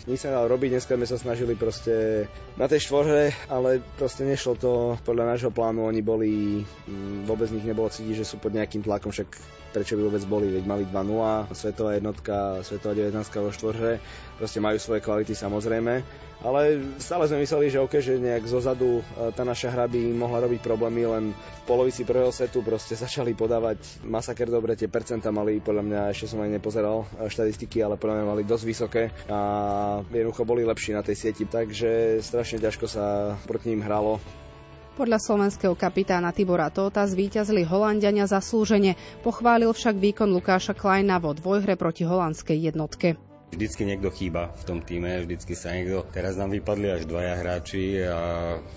my 0.03 0.17
sa 0.19 0.35
dal 0.35 0.51
robiť, 0.51 0.75
dneska 0.75 0.99
sme 0.99 1.07
sa 1.07 1.15
snažili 1.15 1.55
proste 1.55 2.27
na 2.59 2.67
tej 2.67 2.83
štvorhe, 2.91 3.31
ale 3.47 3.79
proste 3.95 4.27
nešlo 4.27 4.59
to 4.59 4.71
podľa 5.07 5.31
nášho 5.31 5.47
plánu, 5.47 5.87
oni 5.87 6.03
boli, 6.03 6.59
mm, 6.67 7.23
vôbec 7.23 7.47
z 7.47 7.55
nich 7.55 7.69
nebolo 7.71 7.87
cítiť, 7.87 8.19
že 8.19 8.27
sú 8.27 8.35
pod 8.43 8.51
nejakým 8.51 8.83
tlakom, 8.83 9.15
však 9.15 9.31
prečo 9.71 9.99
by 9.99 10.01
vôbec 10.08 10.23
boli, 10.25 10.47
veď 10.49 10.63
mali 10.65 10.84
2-0, 10.88 11.53
svetová 11.53 11.97
jednotka, 11.97 12.63
svetová 12.63 12.93
19 12.95 13.13
vo 13.19 13.51
štvorhe, 13.51 13.99
proste 14.38 14.60
majú 14.63 14.77
svoje 14.80 15.01
kvality 15.03 15.34
samozrejme, 15.34 15.93
ale 16.38 16.86
stále 17.01 17.25
sme 17.25 17.41
mysleli, 17.41 17.73
že 17.73 17.82
OK, 17.82 17.97
že 17.97 18.21
nejak 18.21 18.45
zozadu 18.45 19.01
e, 19.01 19.34
tá 19.34 19.41
naša 19.41 19.73
hra 19.73 19.89
by 19.89 20.01
mohla 20.13 20.45
robiť 20.45 20.62
problémy, 20.62 21.10
len 21.10 21.23
v 21.34 21.62
polovici 21.65 22.06
prvého 22.06 22.30
setu 22.30 22.62
proste 22.62 22.93
začali 23.06 23.34
podávať 23.34 24.06
masaker 24.06 24.45
dobre, 24.45 24.77
tie 24.77 24.86
percenta 24.86 25.34
mali, 25.34 25.58
podľa 25.58 25.84
mňa 25.84 26.01
ešte 26.13 26.30
som 26.30 26.45
aj 26.45 26.53
nepozeral 26.53 27.10
e, 27.17 27.25
štatistiky, 27.25 27.82
ale 27.82 27.97
podľa 27.97 28.21
mňa 28.21 28.25
mali 28.30 28.43
dosť 28.45 28.65
vysoké 28.69 29.03
a 29.25 29.39
jednoducho 30.13 30.45
boli 30.45 30.62
lepší 30.62 30.93
na 30.93 31.01
tej 31.01 31.17
sieti, 31.17 31.49
takže 31.49 32.21
strašne 32.21 32.62
ťažko 32.62 32.86
sa 32.86 33.34
proti 33.49 33.73
ním 33.73 33.82
hralo. 33.82 34.21
Podľa 34.97 35.21
slovenského 35.21 35.77
kapitána 35.77 36.33
Tibora 36.33 36.73
Tóta 36.73 37.05
zvíťazili 37.05 37.62
Holandiania 37.62 38.25
zaslúžene, 38.25 38.97
pochválil 39.21 39.69
však 39.69 39.93
výkon 39.93 40.33
Lukáša 40.33 40.73
Kleina 40.73 41.21
vo 41.21 41.38
dvojhre 41.38 41.77
proti 41.77 42.01
holandskej 42.01 42.57
jednotke. 42.57 43.26
Vždycky 43.47 43.88
niekto 43.88 44.12
chýba 44.12 44.51
v 44.60 44.63
tom 44.67 44.79
týme, 44.83 45.23
vždycky 45.23 45.55
sa 45.55 45.71
niekto... 45.71 46.03
Teraz 46.12 46.36
nám 46.36 46.51
vypadli 46.51 46.91
až 46.91 47.07
dvaja 47.07 47.39
hráči 47.39 48.03
a 48.03 48.19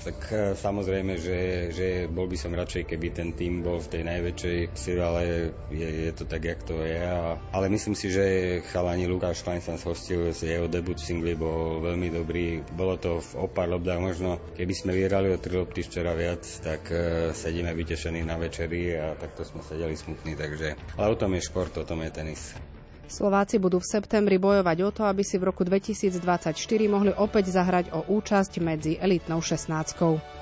tak 0.06 0.18
e, 0.30 0.54
samozrejme, 0.54 1.18
že, 1.18 1.40
že 1.74 1.88
bol 2.06 2.30
by 2.30 2.38
som 2.38 2.54
radšej, 2.54 2.86
keby 2.86 3.10
ten 3.10 3.34
tým 3.34 3.66
bol 3.66 3.82
v 3.82 3.90
tej 3.90 4.02
najväčšej 4.06 4.58
sile, 4.78 5.02
ale 5.02 5.22
je, 5.74 5.88
je 6.06 6.12
to 6.14 6.22
tak, 6.22 6.46
jak 6.46 6.62
to 6.62 6.78
je. 6.86 7.02
A, 7.02 7.34
ale 7.50 7.66
myslím 7.66 7.98
si, 7.98 8.14
že 8.14 8.24
chalani 8.70 9.10
Lukáš 9.10 9.42
Klein 9.42 9.58
sa 9.58 9.74
zhostil 9.74 10.30
z 10.30 10.54
jeho 10.54 10.70
debut 10.70 11.02
singly, 11.02 11.34
bol 11.34 11.82
veľmi 11.82 12.14
dobrý. 12.14 12.62
Bolo 12.70 12.94
to 12.94 13.18
v 13.18 13.50
opár 13.50 13.66
lobdách, 13.66 13.98
možno 13.98 14.38
keby 14.54 14.70
sme 14.70 14.94
vyhrali 14.94 15.34
o 15.34 15.42
tri 15.42 15.58
lopty 15.58 15.82
včera 15.82 16.14
viac, 16.14 16.46
tak 16.62 16.86
uh, 16.94 17.34
sedíme 17.34 17.74
vytešení 17.74 18.22
na 18.22 18.38
večeri 18.38 18.94
a 18.94 19.18
takto 19.18 19.42
sme 19.42 19.66
sedeli 19.66 19.98
smutní, 19.98 20.38
takže... 20.38 20.78
Ale 20.94 21.10
o 21.10 21.18
tom 21.18 21.34
je 21.34 21.42
šport, 21.42 21.74
o 21.74 21.82
tom 21.82 22.06
je 22.06 22.10
tenis. 22.14 22.54
Slováci 23.10 23.58
budú 23.58 23.82
v 23.82 23.90
septembri 23.90 24.38
bojovať 24.38 24.76
o 24.86 24.90
to, 24.94 25.02
aby 25.02 25.26
si 25.26 25.34
v 25.34 25.50
roku 25.50 25.66
2024 25.66 26.54
mohli 26.86 27.10
opäť 27.10 27.50
zahrať 27.50 27.90
o 27.90 28.06
účasť 28.06 28.62
medzi 28.62 28.94
elitnou 28.96 29.42
šestnáckou. 29.42 30.39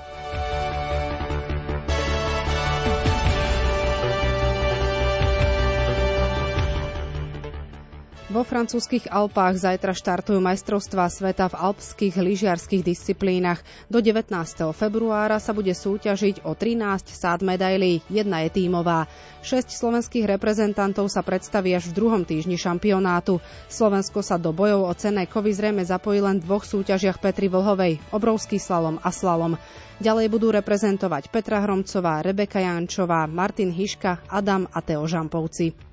Vo 8.29 8.45
francúzskych 8.45 9.09
Alpách 9.09 9.57
zajtra 9.57 9.89
štartujú 9.89 10.37
majstrovstvá 10.37 11.09
sveta 11.09 11.49
v 11.49 11.65
alpských 11.65 12.13
lyžiarských 12.13 12.85
disciplínach. 12.85 13.65
Do 13.89 14.05
19. 14.05 14.29
februára 14.69 15.41
sa 15.41 15.49
bude 15.49 15.73
súťažiť 15.73 16.45
o 16.45 16.53
13 16.53 17.09
sád 17.09 17.41
medailí, 17.41 18.05
jedna 18.05 18.45
je 18.45 18.53
tímová. 18.53 19.09
Šesť 19.41 19.73
slovenských 19.73 20.29
reprezentantov 20.29 21.09
sa 21.09 21.25
predstaví 21.25 21.73
až 21.73 21.89
v 21.89 21.97
druhom 22.05 22.21
týždni 22.21 22.53
šampionátu. 22.53 23.41
Slovensko 23.65 24.21
sa 24.21 24.37
do 24.37 24.53
bojov 24.53 24.85
o 24.85 24.93
cenné 24.93 25.25
kovy 25.25 25.49
zrejme 25.57 25.81
zapojí 25.81 26.21
len 26.21 26.37
v 26.37 26.45
dvoch 26.45 26.69
súťažiach 26.69 27.17
Petri 27.17 27.49
Vlhovej, 27.49 27.97
obrovský 28.13 28.61
slalom 28.61 29.01
a 29.01 29.09
slalom. 29.09 29.57
Ďalej 30.05 30.29
budú 30.29 30.53
reprezentovať 30.53 31.33
Petra 31.33 31.65
Hromcová, 31.65 32.21
Rebeka 32.21 32.61
Jančová, 32.61 33.25
Martin 33.25 33.73
Hiška, 33.73 34.21
Adam 34.29 34.69
a 34.69 34.85
Teo 34.85 35.09
Žampovci. 35.09 35.89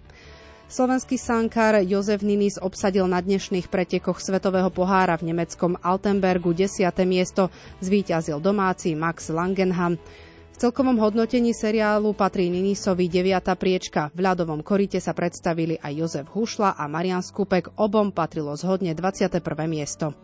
Slovenský 0.67 1.15
sankár 1.15 1.79
Jozef 1.79 2.27
Ninis 2.27 2.59
obsadil 2.59 3.07
na 3.07 3.23
dnešných 3.23 3.71
pretekoch 3.71 4.19
Svetového 4.19 4.67
pohára 4.75 5.15
v 5.15 5.31
nemeckom 5.31 5.79
Altenbergu 5.79 6.51
10. 6.51 6.91
miesto, 7.07 7.55
zvíťazil 7.79 8.43
domáci 8.43 8.99
Max 8.99 9.31
Langenham. 9.31 9.95
V 9.95 10.57
celkovom 10.59 10.99
hodnotení 10.99 11.55
seriálu 11.55 12.19
patrí 12.19 12.51
Ninisovi 12.51 13.07
9. 13.07 13.47
priečka. 13.55 14.11
V 14.11 14.27
ľadovom 14.27 14.67
korite 14.67 14.99
sa 14.99 15.15
predstavili 15.15 15.79
aj 15.79 15.93
Jozef 15.95 16.27
Hušla 16.35 16.75
a 16.75 16.91
Marian 16.91 17.23
Skupek. 17.23 17.79
Obom 17.79 18.11
patrilo 18.11 18.59
zhodne 18.59 18.91
21. 18.91 19.39
miesto. 19.71 20.19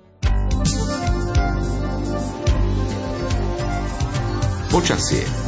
Počasie 4.74 5.41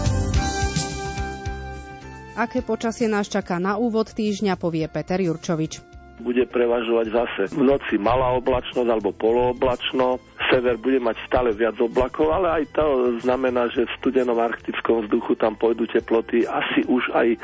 Aké 2.35 2.67
počasie 2.67 3.07
nás 3.07 3.31
čaká 3.31 3.63
na 3.63 3.79
úvod 3.79 4.11
týždňa, 4.11 4.59
povie 4.59 4.91
Peter 4.91 5.23
Jurčovič 5.23 5.94
bude 6.23 6.47
prevažovať 6.47 7.07
zase 7.11 7.43
v 7.55 7.63
noci 7.67 7.99
malá 7.99 8.39
oblačnosť 8.39 8.87
alebo 8.87 9.11
polooblačno. 9.17 10.23
Sever 10.53 10.77
bude 10.79 11.01
mať 11.01 11.17
stále 11.27 11.51
viac 11.51 11.75
oblakov, 11.81 12.31
ale 12.31 12.63
aj 12.63 12.65
to 12.77 12.87
znamená, 13.25 13.67
že 13.73 13.89
v 13.89 13.97
studenom 13.99 14.39
arktickom 14.39 15.07
vzduchu 15.09 15.35
tam 15.41 15.59
pôjdu 15.59 15.89
teploty 15.91 16.45
asi 16.47 16.85
už 16.87 17.11
aj 17.17 17.41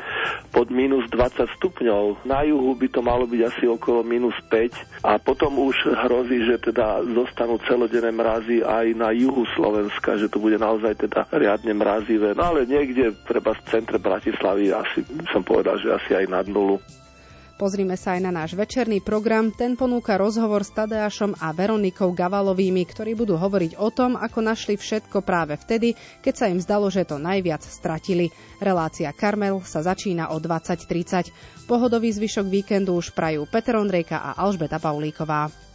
pod 0.53 0.69
minus 0.69 1.03
20 1.09 1.49
stupňov. 1.59 2.23
Na 2.23 2.45
juhu 2.45 2.77
by 2.77 2.87
to 2.87 3.01
malo 3.03 3.25
byť 3.27 3.41
asi 3.41 3.65
okolo 3.67 4.05
minus 4.05 4.37
5 4.47 5.03
a 5.03 5.17
potom 5.17 5.57
už 5.59 5.91
hrozí, 6.07 6.45
že 6.45 6.61
teda 6.61 7.03
zostanú 7.11 7.57
celodenné 7.65 8.13
mrazy 8.13 8.63
aj 8.63 8.95
na 8.95 9.09
juhu 9.11 9.43
Slovenska, 9.57 10.15
že 10.15 10.29
to 10.29 10.37
bude 10.39 10.61
naozaj 10.61 10.95
teda 10.95 11.27
riadne 11.33 11.73
mrazivé. 11.73 12.37
No 12.37 12.53
ale 12.55 12.69
niekde 12.69 13.17
treba 13.25 13.57
v 13.57 13.65
centre 13.67 13.97
Bratislavy 13.97 14.71
asi 14.71 15.03
som 15.33 15.41
povedal, 15.41 15.81
že 15.81 15.89
asi 15.91 16.11
aj 16.15 16.25
nad 16.29 16.45
nulu. 16.47 16.77
Pozrime 17.61 17.93
sa 17.93 18.17
aj 18.17 18.25
na 18.25 18.33
náš 18.33 18.57
večerný 18.57 19.05
program. 19.05 19.53
Ten 19.53 19.77
ponúka 19.77 20.17
rozhovor 20.17 20.65
s 20.65 20.73
Tadeášom 20.73 21.37
a 21.37 21.53
Veronikou 21.53 22.09
Gavalovými, 22.09 22.81
ktorí 22.89 23.13
budú 23.13 23.37
hovoriť 23.37 23.77
o 23.77 23.93
tom, 23.93 24.17
ako 24.17 24.41
našli 24.41 24.81
všetko 24.81 25.21
práve 25.21 25.53
vtedy, 25.61 25.93
keď 26.25 26.33
sa 26.33 26.49
im 26.49 26.57
zdalo, 26.57 26.89
že 26.89 27.05
to 27.05 27.21
najviac 27.21 27.61
stratili. 27.61 28.33
Relácia 28.57 29.13
Karmel 29.13 29.61
sa 29.61 29.85
začína 29.85 30.33
o 30.33 30.41
20.30. 30.41 31.69
Pohodový 31.69 32.09
zvyšok 32.09 32.49
víkendu 32.49 32.97
už 32.97 33.13
prajú 33.13 33.45
Peter 33.45 33.77
Ondrejka 33.77 34.17
a 34.17 34.41
Alžbeta 34.41 34.81
Paulíková. 34.81 35.70